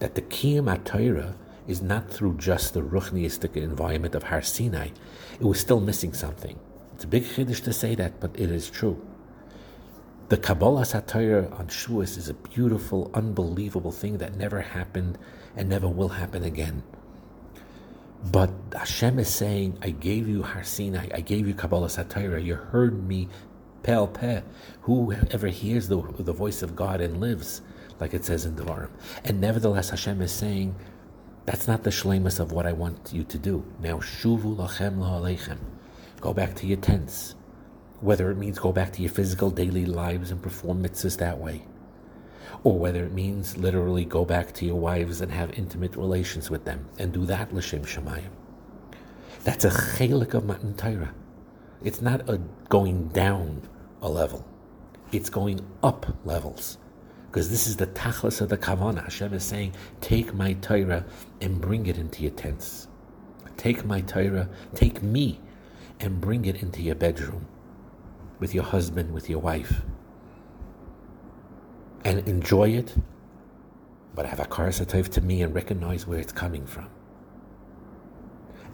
That 0.00 0.16
the 0.16 0.22
kiyam 0.22 0.84
Torah 0.84 1.36
is 1.68 1.82
not 1.82 2.10
through 2.10 2.36
just 2.38 2.74
the 2.74 2.80
ruchniistic 2.80 3.54
environment 3.56 4.16
of 4.16 4.24
Har 4.24 4.42
Sinai. 4.42 4.88
It 5.38 5.44
was 5.44 5.60
still 5.60 5.80
missing 5.80 6.12
something. 6.14 6.58
It's 6.94 7.04
a 7.04 7.06
big 7.06 7.24
chiddush 7.24 7.62
to 7.64 7.72
say 7.72 7.94
that, 7.94 8.18
but 8.18 8.30
it 8.34 8.50
is 8.50 8.68
true. 8.68 9.00
The 10.30 10.36
Kabbalah 10.36 10.84
Satire 10.84 11.48
on 11.52 11.68
Shavuos 11.68 12.18
is 12.18 12.28
a 12.28 12.34
beautiful, 12.34 13.10
unbelievable 13.14 13.92
thing 13.92 14.18
that 14.18 14.36
never 14.36 14.60
happened 14.60 15.18
and 15.56 15.68
never 15.68 15.88
will 15.88 16.08
happen 16.08 16.42
again. 16.42 16.82
But 18.24 18.50
Hashem 18.76 19.18
is 19.20 19.28
saying, 19.28 19.78
I 19.80 19.90
gave 19.90 20.28
you 20.28 20.42
Har 20.42 20.64
Sinai, 20.64 21.08
I 21.14 21.20
gave 21.20 21.46
you 21.46 21.54
Kabbalah 21.54 21.88
Satire, 21.88 22.38
you 22.38 22.56
heard 22.56 23.06
me 23.06 23.28
pel 23.82 24.08
peh. 24.08 24.42
Whoever 24.82 25.48
hears 25.48 25.88
the, 25.88 26.02
the 26.18 26.32
voice 26.32 26.62
of 26.62 26.74
God 26.74 27.00
and 27.00 27.20
lives, 27.20 27.62
like 28.00 28.12
it 28.12 28.24
says 28.24 28.44
in 28.44 28.56
Devarim. 28.56 28.90
And 29.24 29.40
nevertheless, 29.40 29.90
Hashem 29.90 30.20
is 30.20 30.32
saying, 30.32 30.74
that's 31.48 31.66
not 31.66 31.82
the 31.82 31.90
shlemus 31.90 32.40
of 32.40 32.52
what 32.52 32.66
I 32.66 32.72
want 32.72 33.10
you 33.12 33.24
to 33.24 33.38
do. 33.38 33.64
Now, 33.80 33.98
shuvu 33.98 34.56
lachem 34.56 34.98
la'alechem. 34.98 35.58
Go 36.20 36.34
back 36.34 36.54
to 36.56 36.66
your 36.66 36.76
tents 36.76 37.34
whether 38.00 38.30
it 38.30 38.36
means 38.36 38.58
go 38.58 38.72
back 38.72 38.92
to 38.92 39.02
your 39.02 39.10
physical 39.10 39.50
daily 39.50 39.84
lives 39.84 40.30
and 40.30 40.42
perform 40.42 40.82
mitzvahs 40.82 41.18
that 41.18 41.38
way, 41.38 41.64
or 42.62 42.78
whether 42.78 43.04
it 43.04 43.12
means 43.12 43.56
literally 43.56 44.04
go 44.04 44.24
back 44.24 44.52
to 44.52 44.64
your 44.64 44.78
wives 44.78 45.20
and 45.20 45.32
have 45.32 45.58
intimate 45.58 45.96
relations 45.96 46.50
with 46.50 46.64
them 46.64 46.88
and 46.98 47.12
do 47.12 47.24
that 47.24 47.52
l'shem 47.52 47.82
shemayim. 47.82 48.30
That's 49.44 49.64
a 49.64 49.70
chelik 49.70 50.34
of 50.34 50.44
Matan 50.44 50.74
Torah. 50.74 51.14
It's 51.82 52.02
not 52.02 52.28
a 52.28 52.40
going 52.68 53.08
down 53.08 53.62
a 54.02 54.08
level; 54.08 54.44
it's 55.10 55.30
going 55.30 55.60
up 55.82 56.06
levels. 56.24 56.78
Because 57.30 57.50
this 57.50 57.66
is 57.66 57.76
the 57.76 57.86
tachlis 57.86 58.40
of 58.40 58.48
the 58.48 58.58
kavana. 58.58 59.04
Hashem 59.04 59.32
is 59.34 59.44
saying, 59.44 59.74
"Take 60.00 60.34
my 60.34 60.54
Torah 60.54 61.04
and 61.40 61.60
bring 61.60 61.86
it 61.86 61.98
into 61.98 62.22
your 62.22 62.32
tents. 62.32 62.88
Take 63.56 63.84
my 63.84 64.00
Torah, 64.00 64.48
take 64.74 65.02
me, 65.02 65.40
and 66.00 66.20
bring 66.20 66.44
it 66.44 66.62
into 66.62 66.82
your 66.82 66.94
bedroom." 66.94 67.46
with 68.38 68.54
your 68.54 68.64
husband, 68.64 69.12
with 69.12 69.28
your 69.28 69.40
wife, 69.40 69.82
and 72.04 72.26
enjoy 72.28 72.70
it, 72.70 72.94
but 74.14 74.26
have 74.26 74.40
a 74.40 74.44
karasatayv 74.44 75.08
to 75.10 75.20
me 75.20 75.42
and 75.42 75.54
recognize 75.54 76.06
where 76.06 76.18
it's 76.18 76.32
coming 76.32 76.66
from. 76.66 76.88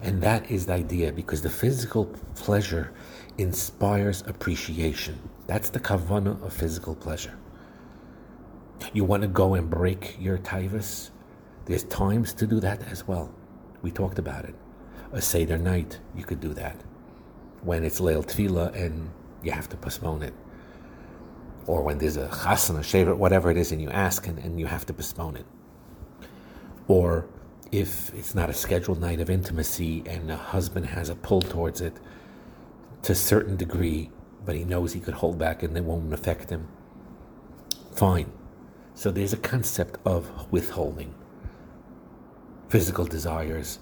And 0.01 0.21
that 0.21 0.49
is 0.51 0.67
the 0.67 0.73
idea 0.73 1.11
because 1.11 1.41
the 1.41 1.49
physical 1.49 2.05
pleasure 2.35 2.91
inspires 3.37 4.23
appreciation. 4.27 5.17
That's 5.47 5.69
the 5.69 5.79
kavana 5.79 6.41
of 6.43 6.53
physical 6.53 6.95
pleasure. 6.95 7.37
You 8.95 9.03
want 9.03 9.23
to 9.23 9.27
go 9.27 9.55
and 9.55 9.69
break 9.69 10.15
your 10.21 10.37
taivas? 10.37 11.09
There's 11.65 11.83
times 11.83 12.31
to 12.35 12.47
do 12.47 12.61
that 12.61 12.81
as 12.89 13.05
well. 13.05 13.29
We 13.81 13.91
talked 13.91 14.19
about 14.19 14.45
it. 14.45 14.55
A 15.11 15.21
Seder 15.21 15.57
night, 15.57 15.99
you 16.15 16.23
could 16.23 16.39
do 16.39 16.53
that. 16.53 16.77
When 17.61 17.83
it's 17.83 17.99
Leil 17.99 18.25
Tefillah 18.25 18.73
and 18.73 19.09
you 19.43 19.51
have 19.51 19.67
to 19.67 19.75
postpone 19.75 20.23
it. 20.23 20.33
Or 21.67 21.81
when 21.81 21.97
there's 21.97 22.15
a 22.15 22.29
chasana, 22.29 22.79
shevet, 22.79 23.17
whatever 23.17 23.51
it 23.51 23.57
is, 23.57 23.73
and 23.73 23.81
you 23.81 23.89
ask 23.89 24.27
and, 24.27 24.39
and 24.39 24.57
you 24.57 24.65
have 24.65 24.85
to 24.85 24.93
postpone 24.93 25.35
it. 25.35 25.45
Or 26.87 27.27
if 27.73 28.13
it's 28.13 28.33
not 28.33 28.49
a 28.49 28.53
scheduled 28.53 29.01
night 29.01 29.19
of 29.19 29.29
intimacy 29.29 30.03
and 30.05 30.31
a 30.31 30.37
husband 30.37 30.85
has 30.85 31.09
a 31.09 31.15
pull 31.15 31.41
towards 31.41 31.81
it 31.81 31.99
to 33.01 33.11
a 33.11 33.15
certain 33.15 33.57
degree, 33.57 34.09
but 34.45 34.55
he 34.55 34.63
knows 34.63 34.93
he 34.93 35.01
could 35.01 35.15
hold 35.15 35.37
back 35.37 35.63
and 35.63 35.75
it 35.75 35.83
won't 35.83 36.13
affect 36.13 36.49
him, 36.49 36.69
fine. 37.93 38.31
So 38.95 39.11
there's 39.11 39.33
a 39.33 39.37
concept 39.37 39.99
of 40.05 40.51
withholding 40.51 41.13
physical 42.69 43.05
desires 43.05 43.79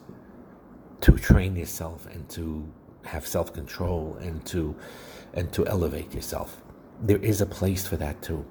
to 1.01 1.11
train 1.13 1.55
yourself 1.55 2.07
and 2.07 2.27
to 2.29 2.67
have 3.05 3.25
self 3.27 3.53
control 3.53 4.17
and 4.21 4.43
to 4.47 4.75
and 5.35 5.51
to 5.53 5.67
elevate 5.67 6.13
yourself. 6.13 6.61
There 7.01 7.17
is 7.17 7.41
a 7.41 7.45
place 7.45 7.85
for 7.87 7.95
that 7.97 8.21
too. 8.21 8.45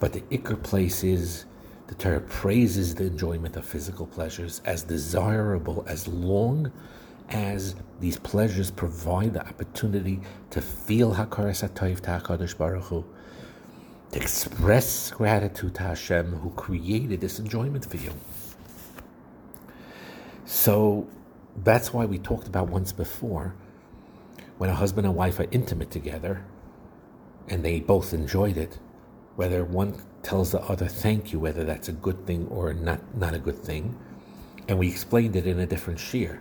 But 0.00 0.12
the 0.12 0.22
ikr 0.22 0.62
place 0.62 1.04
is 1.04 1.44
the 1.86 1.94
Torah 1.94 2.20
praises 2.20 2.94
the 2.94 3.06
enjoyment 3.06 3.56
of 3.56 3.64
physical 3.64 4.06
pleasures 4.06 4.60
as 4.64 4.82
desirable 4.82 5.84
as 5.86 6.06
long 6.08 6.72
as 7.30 7.76
these 8.00 8.18
pleasures 8.18 8.70
provide 8.70 9.34
the 9.34 9.46
opportunity 9.46 10.20
to 10.50 10.60
feel 10.60 11.14
Hakaras 11.14 11.60
Ta'akadosh 11.74 12.56
Baruch 12.56 12.84
Hu, 12.84 13.04
to 14.12 14.20
express 14.20 15.10
gratitude 15.10 15.74
to 15.76 15.82
Hashem 15.82 16.32
who 16.36 16.50
created 16.50 17.20
this 17.20 17.38
enjoyment 17.38 17.84
for 17.84 17.98
you. 17.98 18.12
So 20.44 21.06
that's 21.62 21.92
why 21.92 22.06
we 22.06 22.18
talked 22.18 22.46
about 22.46 22.68
once 22.68 22.92
before 22.92 23.54
when 24.56 24.70
a 24.70 24.74
husband 24.74 25.06
and 25.06 25.14
wife 25.14 25.38
are 25.38 25.46
intimate 25.50 25.90
together 25.90 26.44
and 27.48 27.64
they 27.64 27.80
both 27.80 28.12
enjoyed 28.12 28.56
it, 28.56 28.78
whether 29.36 29.64
one 29.64 30.02
tells 30.22 30.52
the 30.52 30.60
other 30.62 30.86
thank 30.86 31.32
you, 31.32 31.38
whether 31.38 31.64
that's 31.64 31.88
a 31.88 31.92
good 31.92 32.26
thing 32.26 32.46
or 32.48 32.72
not, 32.74 33.00
not 33.16 33.34
a 33.34 33.38
good 33.38 33.58
thing. 33.58 33.96
And 34.68 34.78
we 34.78 34.88
explained 34.88 35.36
it 35.36 35.46
in 35.46 35.60
a 35.60 35.66
different 35.66 35.98
shiur 35.98 36.40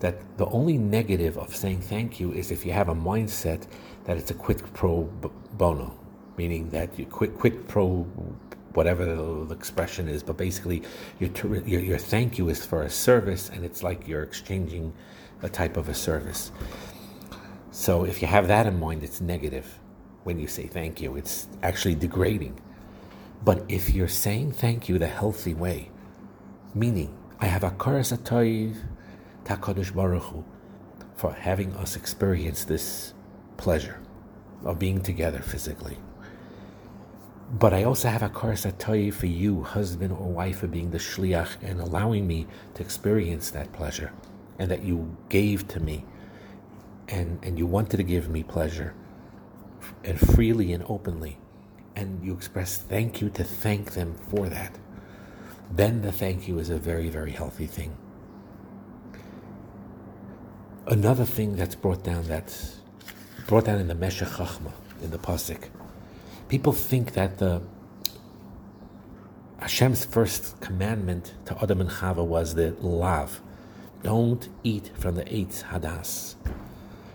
that 0.00 0.38
the 0.38 0.46
only 0.46 0.78
negative 0.78 1.36
of 1.38 1.54
saying 1.54 1.80
thank 1.80 2.20
you 2.20 2.32
is 2.32 2.50
if 2.50 2.64
you 2.64 2.72
have 2.72 2.88
a 2.88 2.94
mindset 2.94 3.66
that 4.04 4.16
it's 4.16 4.30
a 4.30 4.34
quid 4.34 4.62
pro 4.72 5.04
bono, 5.52 5.99
meaning 6.36 6.70
that 6.70 6.98
you 6.98 7.06
quit 7.06 7.38
quid 7.38 7.68
pro 7.68 8.06
whatever 8.74 9.04
the, 9.04 9.54
expression 9.54 10.08
is, 10.08 10.22
but 10.22 10.36
basically 10.36 10.82
your, 11.18 11.30
your, 11.66 11.80
your 11.80 11.98
thank 11.98 12.38
you 12.38 12.48
is 12.48 12.64
for 12.64 12.82
a 12.82 12.90
service 12.90 13.48
and 13.48 13.64
it's 13.64 13.82
like 13.82 14.06
you're 14.06 14.22
exchanging 14.22 14.92
a 15.42 15.48
type 15.48 15.76
of 15.76 15.88
a 15.88 15.94
service. 15.94 16.52
So 17.72 18.04
if 18.04 18.22
you 18.22 18.28
have 18.28 18.48
that 18.48 18.66
in 18.66 18.78
mind, 18.78 19.02
it's 19.02 19.20
negative 19.20 19.78
when 20.24 20.38
you 20.38 20.46
say 20.46 20.66
thank 20.66 21.00
you. 21.00 21.16
It's 21.16 21.48
actually 21.62 21.94
degrading. 21.94 22.60
But 23.44 23.64
if 23.68 23.90
you're 23.90 24.08
saying 24.08 24.52
thank 24.52 24.88
you 24.88 24.98
the 24.98 25.06
healthy 25.06 25.54
way, 25.54 25.90
meaning 26.74 27.16
I 27.40 27.46
have 27.46 27.64
a 27.64 27.70
karas 27.70 28.16
atayv 28.16 28.76
takadosh 29.44 29.94
baruch 29.94 30.22
Hu, 30.24 30.44
for 31.14 31.32
having 31.32 31.74
us 31.76 31.96
experience 31.96 32.64
this 32.64 33.14
pleasure 33.56 34.00
of 34.64 34.78
being 34.78 35.00
together 35.00 35.40
physically. 35.40 35.96
But 37.52 37.74
I 37.74 37.84
also 37.84 38.08
have 38.08 38.22
a 38.22 38.28
karas 38.28 38.70
atayv 38.70 39.14
for 39.14 39.26
you, 39.26 39.62
husband 39.62 40.12
or 40.12 40.28
wife, 40.28 40.58
for 40.58 40.68
being 40.68 40.90
the 40.90 40.98
shliach 40.98 41.56
and 41.62 41.80
allowing 41.80 42.26
me 42.26 42.46
to 42.74 42.82
experience 42.82 43.50
that 43.50 43.72
pleasure, 43.72 44.12
and 44.58 44.70
that 44.70 44.84
you 44.84 45.16
gave 45.28 45.66
to 45.68 45.80
me, 45.80 46.04
and 47.08 47.38
and 47.42 47.58
you 47.58 47.66
wanted 47.66 47.96
to 47.96 48.04
give 48.04 48.28
me 48.28 48.44
pleasure, 48.44 48.94
and 50.04 50.18
freely 50.20 50.72
and 50.72 50.84
openly 50.88 51.38
and 51.96 52.24
you 52.24 52.32
express 52.32 52.78
thank 52.78 53.20
you 53.20 53.28
to 53.30 53.44
thank 53.44 53.92
them 53.92 54.14
for 54.30 54.48
that, 54.48 54.78
then 55.70 56.02
the 56.02 56.12
thank 56.12 56.48
you 56.48 56.58
is 56.58 56.70
a 56.70 56.78
very, 56.78 57.08
very 57.08 57.32
healthy 57.32 57.66
thing. 57.66 57.96
Another 60.86 61.24
thing 61.24 61.56
that's 61.56 61.74
brought 61.74 62.02
down 62.02 62.26
that's 62.26 62.80
brought 63.46 63.66
down 63.66 63.78
in 63.78 63.88
the 63.88 63.94
Meshech 63.94 64.40
in 65.02 65.10
the 65.10 65.18
Pasik, 65.18 65.68
people 66.50 66.72
think 66.72 67.12
that 67.14 67.38
the 67.38 67.62
Hashem's 69.58 70.04
first 70.04 70.60
commandment 70.60 71.34
to 71.46 71.56
Adam 71.62 71.80
and 71.80 71.90
Chava 71.90 72.24
was 72.24 72.54
the 72.54 72.72
lav, 72.80 73.40
don't 74.02 74.48
eat 74.62 74.90
from 74.98 75.14
the 75.14 75.24
eitz 75.24 75.62
hadas. 75.64 76.34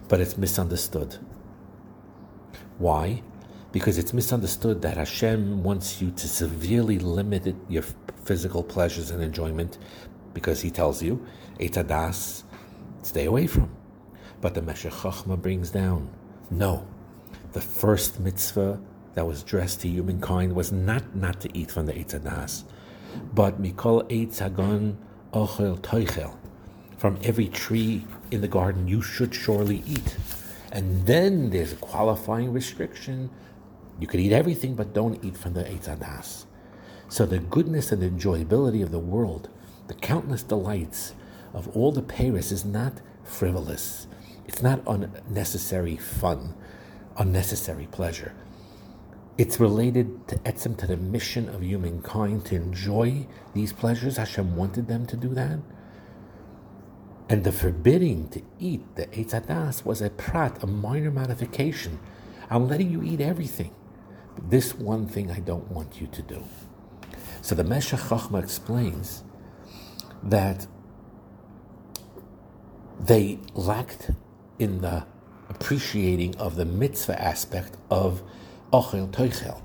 But 0.07 0.21
it's 0.21 0.37
misunderstood. 0.37 1.17
Why? 2.77 3.21
because 3.75 3.97
it's 3.97 4.13
misunderstood 4.13 4.81
that 4.83 4.95
Hashem 4.95 5.61
wants 5.61 6.01
you 6.01 6.09
to 6.11 6.27
severely 6.29 6.97
limit 6.97 7.53
your 7.67 7.83
physical 8.23 8.63
pleasures 8.63 9.11
and 9.11 9.21
enjoyment 9.21 9.77
because 10.33 10.61
He 10.61 10.71
tells 10.71 11.03
you, 11.03 11.27
Etadas, 11.59 12.43
stay 13.01 13.25
away 13.25 13.47
from. 13.47 13.69
But 14.39 14.53
the 14.53 14.61
Meshech 14.61 14.93
Chochma 14.93 15.41
brings 15.41 15.71
down, 15.71 16.07
no, 16.49 16.87
the 17.51 17.59
first 17.59 18.17
mitzvah 18.17 18.79
that 19.15 19.25
was 19.25 19.41
addressed 19.41 19.81
to 19.81 19.87
humankind 19.87 20.53
was 20.53 20.71
not 20.71 21.15
not 21.15 21.41
to 21.41 21.57
eat 21.57 21.71
from 21.71 21.87
the 21.87 21.93
Etadas, 21.93 22.63
but 23.33 23.61
Mikol 23.61 24.07
Eitz 24.09 24.39
Hagon 24.39 24.97
Ochel 25.33 25.79
Toichel. 25.79 26.35
From 26.97 27.17
every 27.23 27.47
tree 27.47 28.05
in 28.31 28.41
the 28.41 28.47
garden 28.47 28.87
you 28.87 29.01
should 29.01 29.33
surely 29.33 29.83
eat. 29.85 30.17
And 30.71 31.05
then 31.05 31.49
there's 31.49 31.73
a 31.73 31.77
qualifying 31.77 32.51
restriction 32.51 33.29
you 33.99 34.07
could 34.07 34.19
eat 34.19 34.33
everything, 34.33 34.75
but 34.75 34.93
don't 34.93 35.23
eat 35.23 35.37
from 35.37 35.53
the 35.53 35.63
Eitz 35.63 36.45
So 37.07 37.25
the 37.25 37.39
goodness 37.39 37.93
and 37.93 38.03
enjoyability 38.03 38.83
of 38.83 38.91
the 38.91 38.99
world, 38.99 39.49
the 39.87 39.93
countless 39.93 40.43
delights 40.43 41.13
of 41.53 41.69
all 41.75 41.93
the 41.93 42.01
peiros 42.01 42.51
is 42.51 42.65
not 42.65 42.99
frivolous. 43.23 44.07
It's 44.47 44.61
not 44.61 44.81
unnecessary 44.85 45.95
fun, 45.95 46.55
unnecessary 47.17 47.87
pleasure. 47.89 48.33
It's 49.37 49.59
related 49.59 50.27
to 50.29 50.37
etzem, 50.39 50.77
to 50.77 50.87
the 50.87 50.95
mission 50.95 51.49
of 51.49 51.61
humankind 51.61 52.45
to 52.45 52.55
enjoy 52.55 53.27
these 53.53 53.73
pleasures. 53.73 54.15
Hashem 54.15 54.55
wanted 54.55 54.87
them 54.87 55.05
to 55.07 55.17
do 55.17 55.29
that. 55.29 55.59
And 57.27 57.43
the 57.43 57.51
forbidding 57.51 58.29
to 58.29 58.41
eat 58.59 58.95
the 58.95 59.07
Eitz 59.07 59.83
was 59.83 60.01
a 60.01 60.09
prat, 60.09 60.63
a 60.63 60.67
minor 60.67 61.11
modification. 61.11 61.99
I'm 62.49 62.69
letting 62.69 62.89
you 62.91 63.03
eat 63.03 63.19
everything. 63.19 63.73
But 64.35 64.51
This 64.51 64.75
one 64.75 65.07
thing 65.07 65.31
I 65.31 65.39
don't 65.39 65.69
want 65.69 65.99
you 65.99 66.07
to 66.07 66.21
do. 66.21 66.45
So 67.41 67.55
the 67.55 67.63
Meshech 67.63 67.99
Chochma 67.99 68.41
explains 68.41 69.23
that 70.23 70.67
they 72.99 73.39
lacked 73.53 74.11
in 74.59 74.81
the 74.81 75.05
appreciating 75.49 76.35
of 76.37 76.55
the 76.55 76.65
mitzvah 76.65 77.21
aspect 77.21 77.77
of 77.89 78.23
ochel 78.71 79.09
toichel. 79.09 79.61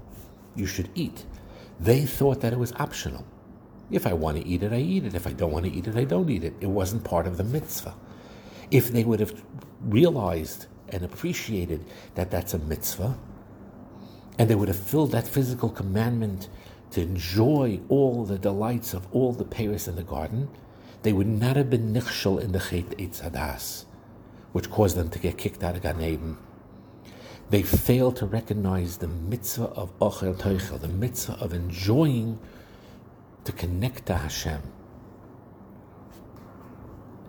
You 0.54 0.66
should 0.66 0.90
eat. 0.94 1.24
They 1.78 2.04
thought 2.04 2.40
that 2.40 2.52
it 2.52 2.58
was 2.58 2.72
optional. 2.72 3.24
If 3.90 4.06
I 4.06 4.12
want 4.12 4.36
to 4.36 4.46
eat 4.46 4.62
it, 4.62 4.72
I 4.72 4.76
eat 4.76 5.04
it. 5.04 5.14
If 5.14 5.26
I 5.26 5.32
don't 5.32 5.50
want 5.50 5.64
to 5.64 5.72
eat 5.72 5.86
it, 5.86 5.96
I 5.96 6.04
don't 6.04 6.28
eat 6.30 6.44
it. 6.44 6.54
It 6.60 6.68
wasn't 6.68 7.04
part 7.04 7.26
of 7.26 7.36
the 7.36 7.44
mitzvah. 7.44 7.94
If 8.70 8.92
they 8.92 9.02
would 9.02 9.20
have 9.20 9.42
realized 9.82 10.66
and 10.90 11.02
appreciated 11.02 11.84
that 12.14 12.30
that's 12.30 12.54
a 12.54 12.58
mitzvah, 12.58 13.18
and 14.38 14.48
they 14.48 14.54
would 14.54 14.68
have 14.68 14.78
filled 14.78 15.12
that 15.12 15.26
physical 15.26 15.68
commandment 15.68 16.48
to 16.92 17.00
enjoy 17.00 17.80
all 17.88 18.24
the 18.24 18.38
delights 18.38 18.94
of 18.94 19.06
all 19.12 19.32
the 19.32 19.44
peiros 19.44 19.88
in 19.88 19.96
the 19.96 20.02
garden, 20.02 20.48
they 21.02 21.12
would 21.12 21.26
not 21.26 21.56
have 21.56 21.70
been 21.70 21.92
nichshel 21.92 22.40
in 22.40 22.52
the 22.52 22.58
Chet 22.58 22.96
Eitz 22.98 23.22
Hadas, 23.22 23.84
which 24.52 24.70
caused 24.70 24.96
them 24.96 25.08
to 25.10 25.18
get 25.18 25.38
kicked 25.38 25.62
out 25.62 25.76
of 25.76 25.82
Gan 25.82 26.00
Eden. 26.00 26.36
They 27.50 27.62
fail 27.62 28.12
to 28.12 28.26
recognize 28.26 28.96
the 28.96 29.08
mitzvah 29.08 29.70
of 29.70 29.96
Ochel 29.98 30.36
Teichel, 30.36 30.80
the 30.80 30.88
mitzvah 30.88 31.36
of 31.40 31.52
enjoying 31.52 32.38
to 33.44 33.52
connect 33.52 34.06
to 34.06 34.16
Hashem. 34.16 34.62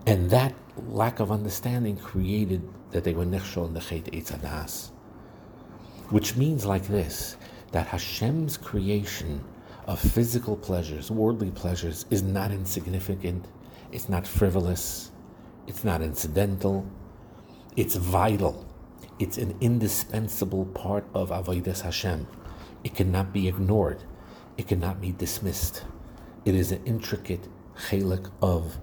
And 0.06 0.30
that 0.30 0.54
lack 0.88 1.20
of 1.20 1.32
understanding 1.32 1.98
created 1.98 2.62
that 2.92 3.04
they 3.04 3.14
were 3.14 3.26
nichshel 3.26 3.68
in 3.68 3.74
the 3.74 3.80
Chet 3.80 4.06
Eitz 4.06 4.92
which 6.12 6.36
means 6.36 6.66
like 6.66 6.88
this 6.88 7.38
that 7.72 7.88
Hashem's 7.88 8.58
creation 8.58 9.42
of 9.86 10.00
physical 10.00 10.58
pleasures, 10.58 11.10
worldly 11.10 11.52
pleasures, 11.52 12.06
is 12.10 12.22
not 12.22 12.52
insignificant, 12.52 13.46
it's 13.92 14.10
not 14.10 14.28
frivolous, 14.28 15.12
it's 15.68 15.86
not 15.86 16.02
incidental, 16.02 16.86
it's 17.78 17.96
vital. 17.96 18.68
It's 19.20 19.38
an 19.38 19.56
indispensable 19.62 20.66
part 20.66 21.06
of 21.14 21.30
Avodas 21.30 21.82
Hashem. 21.82 22.28
It 22.84 22.96
cannot 22.96 23.32
be 23.32 23.48
ignored. 23.48 24.04
It 24.58 24.68
cannot 24.68 25.00
be 25.00 25.12
dismissed. 25.12 25.84
It 26.46 26.56
is 26.56 26.72
an 26.72 26.84
intricate 26.86 27.48
chelik 27.88 28.32
of, 28.42 28.80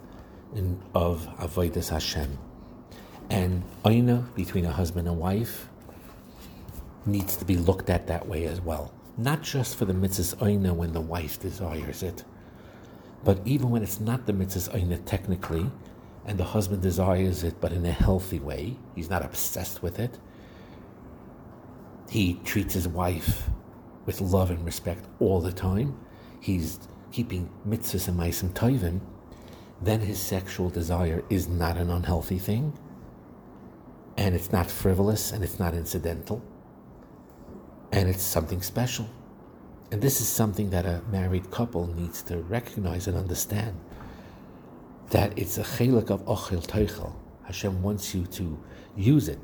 of 0.95 1.27
Avodas 1.39 1.91
Hashem. 1.91 2.39
And 3.31 3.63
aina 3.85 4.27
between 4.35 4.65
a 4.65 4.73
husband 4.73 5.09
and 5.09 5.19
wife 5.19 5.69
needs 7.05 7.37
to 7.37 7.45
be 7.45 7.57
looked 7.57 7.91
at 7.91 8.07
that 8.07 8.27
way 8.27 8.45
as 8.47 8.61
well. 8.61 8.93
Not 9.17 9.43
just 9.43 9.77
for 9.77 9.85
the 9.85 9.93
mitzvahs 9.93 10.37
oina 10.37 10.75
when 10.75 10.93
the 10.93 11.01
wife 11.01 11.41
desires 11.41 12.03
it, 12.03 12.25
but 13.25 13.41
even 13.45 13.71
when 13.71 13.83
it's 13.83 13.99
not 13.99 14.27
the 14.27 14.33
mitzvahs 14.33 14.71
oina 14.71 15.05
technically, 15.05 15.71
and 16.29 16.39
the 16.39 16.45
husband 16.45 16.83
desires 16.83 17.43
it, 17.43 17.59
but 17.59 17.73
in 17.73 17.87
a 17.87 17.91
healthy 17.91 18.39
way, 18.39 18.77
he's 18.95 19.09
not 19.09 19.25
obsessed 19.25 19.83
with 19.83 19.99
it. 19.99 20.19
He 22.11 22.35
treats 22.45 22.75
his 22.75 22.87
wife 22.87 23.49
with 24.05 24.21
love 24.21 24.51
and 24.51 24.63
respect 24.65 25.07
all 25.21 25.41
the 25.41 25.53
time. 25.53 25.99
He's 26.41 26.81
keeping 27.13 27.51
mitzvahs 27.67 28.09
and 28.09 28.21
maisim 28.21 28.51
toivim. 28.51 29.01
Then 29.81 30.01
his 30.01 30.21
sexual 30.21 30.69
desire 30.69 31.25
is 31.31 31.49
not 31.49 31.79
an 31.79 31.89
unhealthy 31.89 32.39
thing, 32.39 32.79
and 34.19 34.35
it's 34.35 34.53
not 34.53 34.71
frivolous 34.71 35.33
and 35.33 35.43
it's 35.43 35.59
not 35.59 35.73
incidental 35.73 36.43
and 37.91 38.07
it's 38.07 38.23
something 38.23 38.61
special. 38.61 39.09
And 39.91 40.03
this 40.03 40.21
is 40.21 40.29
something 40.29 40.69
that 40.71 40.85
a 40.85 41.03
married 41.11 41.51
couple 41.51 41.87
needs 41.87 42.21
to 42.25 42.37
recognize 42.37 43.07
and 43.07 43.17
understand. 43.17 43.81
That 45.11 45.39
it's 45.39 45.59
a 45.59 45.63
chelik 45.63 46.11
of 46.11 46.25
ochel 46.27 46.67
teichel. 46.67 47.15
Hashem 47.45 47.83
wants 47.83 48.15
you 48.15 48.27
to 48.27 48.59
use 48.97 49.29
it. 49.29 49.39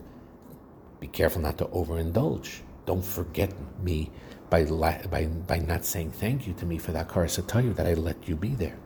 Be 1.01 1.07
careful 1.07 1.41
not 1.41 1.59
to 1.59 1.67
overindulge. 1.67 2.61
Don't 2.87 3.05
forget 3.05 3.53
me 3.83 4.11
by, 4.51 4.65
by, 4.65 5.27
by 5.27 5.59
not 5.59 5.85
saying 5.85 6.11
thank 6.11 6.47
you 6.47 6.53
to 6.55 6.67
me 6.67 6.79
for 6.79 6.93
that 6.93 7.09
karasatayu 7.09 7.75
that 7.77 7.87
I 7.87 7.95
let 7.95 8.29
you 8.29 8.37
be 8.37 8.51
there. 8.55 8.77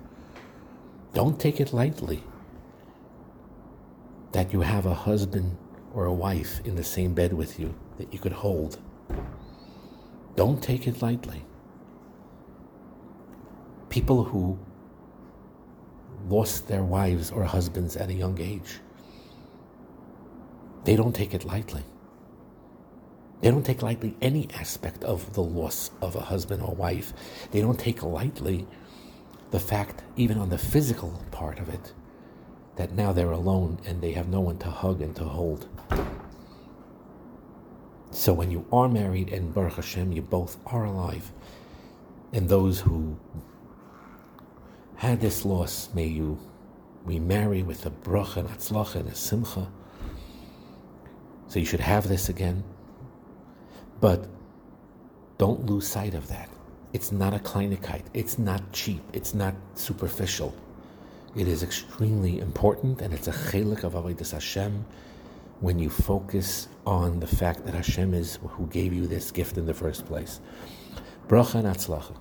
Don't 1.14 1.40
take 1.40 1.60
it 1.60 1.72
lightly 1.72 2.22
that 4.32 4.52
you 4.52 4.60
have 4.60 4.86
a 4.86 4.94
husband 4.94 5.56
or 5.94 6.04
a 6.04 6.12
wife 6.12 6.60
in 6.64 6.76
the 6.76 6.84
same 6.84 7.14
bed 7.14 7.32
with 7.32 7.58
you 7.58 7.74
that 7.96 8.12
you 8.12 8.18
could 8.18 8.32
hold. 8.32 8.78
Don't 10.36 10.62
take 10.62 10.86
it 10.86 11.02
lightly. 11.02 11.44
People 13.88 14.24
who 14.24 14.58
lost 16.28 16.68
their 16.68 16.82
wives 16.82 17.30
or 17.30 17.44
husbands 17.44 17.96
at 17.96 18.10
a 18.10 18.14
young 18.14 18.40
age, 18.40 18.80
they 20.84 20.96
don't 20.96 21.14
take 21.14 21.34
it 21.34 21.44
lightly. 21.44 21.82
They 23.40 23.50
don't 23.50 23.64
take 23.64 23.82
lightly 23.82 24.16
any 24.20 24.48
aspect 24.54 25.04
of 25.04 25.34
the 25.34 25.42
loss 25.42 25.90
of 26.00 26.16
a 26.16 26.20
husband 26.20 26.62
or 26.62 26.74
wife. 26.74 27.12
They 27.52 27.60
don't 27.60 27.78
take 27.78 28.02
lightly 28.02 28.66
the 29.50 29.60
fact, 29.60 30.02
even 30.16 30.38
on 30.38 30.50
the 30.50 30.58
physical 30.58 31.22
part 31.30 31.58
of 31.58 31.68
it, 31.68 31.92
that 32.76 32.92
now 32.92 33.12
they're 33.12 33.30
alone 33.30 33.80
and 33.86 34.00
they 34.00 34.12
have 34.12 34.28
no 34.28 34.40
one 34.40 34.58
to 34.58 34.70
hug 34.70 35.00
and 35.00 35.14
to 35.16 35.24
hold. 35.24 35.68
So 38.10 38.32
when 38.32 38.50
you 38.50 38.66
are 38.72 38.88
married 38.88 39.28
and 39.32 39.54
Baruch 39.54 39.74
Hashem, 39.74 40.12
you 40.12 40.22
both 40.22 40.56
are 40.66 40.84
alive, 40.84 41.30
and 42.32 42.48
those 42.48 42.80
who 42.80 43.18
had 44.98 45.20
this 45.20 45.44
loss, 45.44 45.88
may 45.94 46.06
you 46.06 46.36
remarry 47.04 47.62
with 47.62 47.86
a 47.86 47.90
bracha 47.90 48.38
and 48.38 48.48
atzlacha 48.48 48.96
and 48.96 49.08
a 49.08 49.14
simcha. 49.14 49.70
So 51.46 51.60
you 51.60 51.64
should 51.64 51.80
have 51.80 52.08
this 52.08 52.28
again. 52.28 52.64
But 54.00 54.26
don't 55.38 55.66
lose 55.66 55.86
sight 55.86 56.14
of 56.14 56.26
that. 56.28 56.50
It's 56.92 57.12
not 57.12 57.32
a 57.32 57.38
kleinigkeit. 57.38 58.02
It's 58.12 58.38
not 58.38 58.72
cheap. 58.72 59.00
It's 59.12 59.34
not 59.34 59.54
superficial. 59.74 60.52
It 61.36 61.46
is 61.46 61.62
extremely 61.62 62.40
important, 62.40 63.00
and 63.00 63.14
it's 63.14 63.28
a 63.28 63.32
chelik 63.32 63.84
of 63.84 63.92
avodas 63.92 64.32
Hashem 64.32 64.84
when 65.60 65.78
you 65.78 65.90
focus 65.90 66.66
on 66.84 67.20
the 67.20 67.26
fact 67.26 67.64
that 67.66 67.74
Hashem 67.74 68.14
is 68.14 68.40
who 68.42 68.66
gave 68.66 68.92
you 68.92 69.06
this 69.06 69.30
gift 69.30 69.58
in 69.58 69.66
the 69.66 69.74
first 69.74 70.06
place. 70.06 70.40
Bracha 71.28 71.56
and 71.56 71.68
atzlacha. 71.68 72.16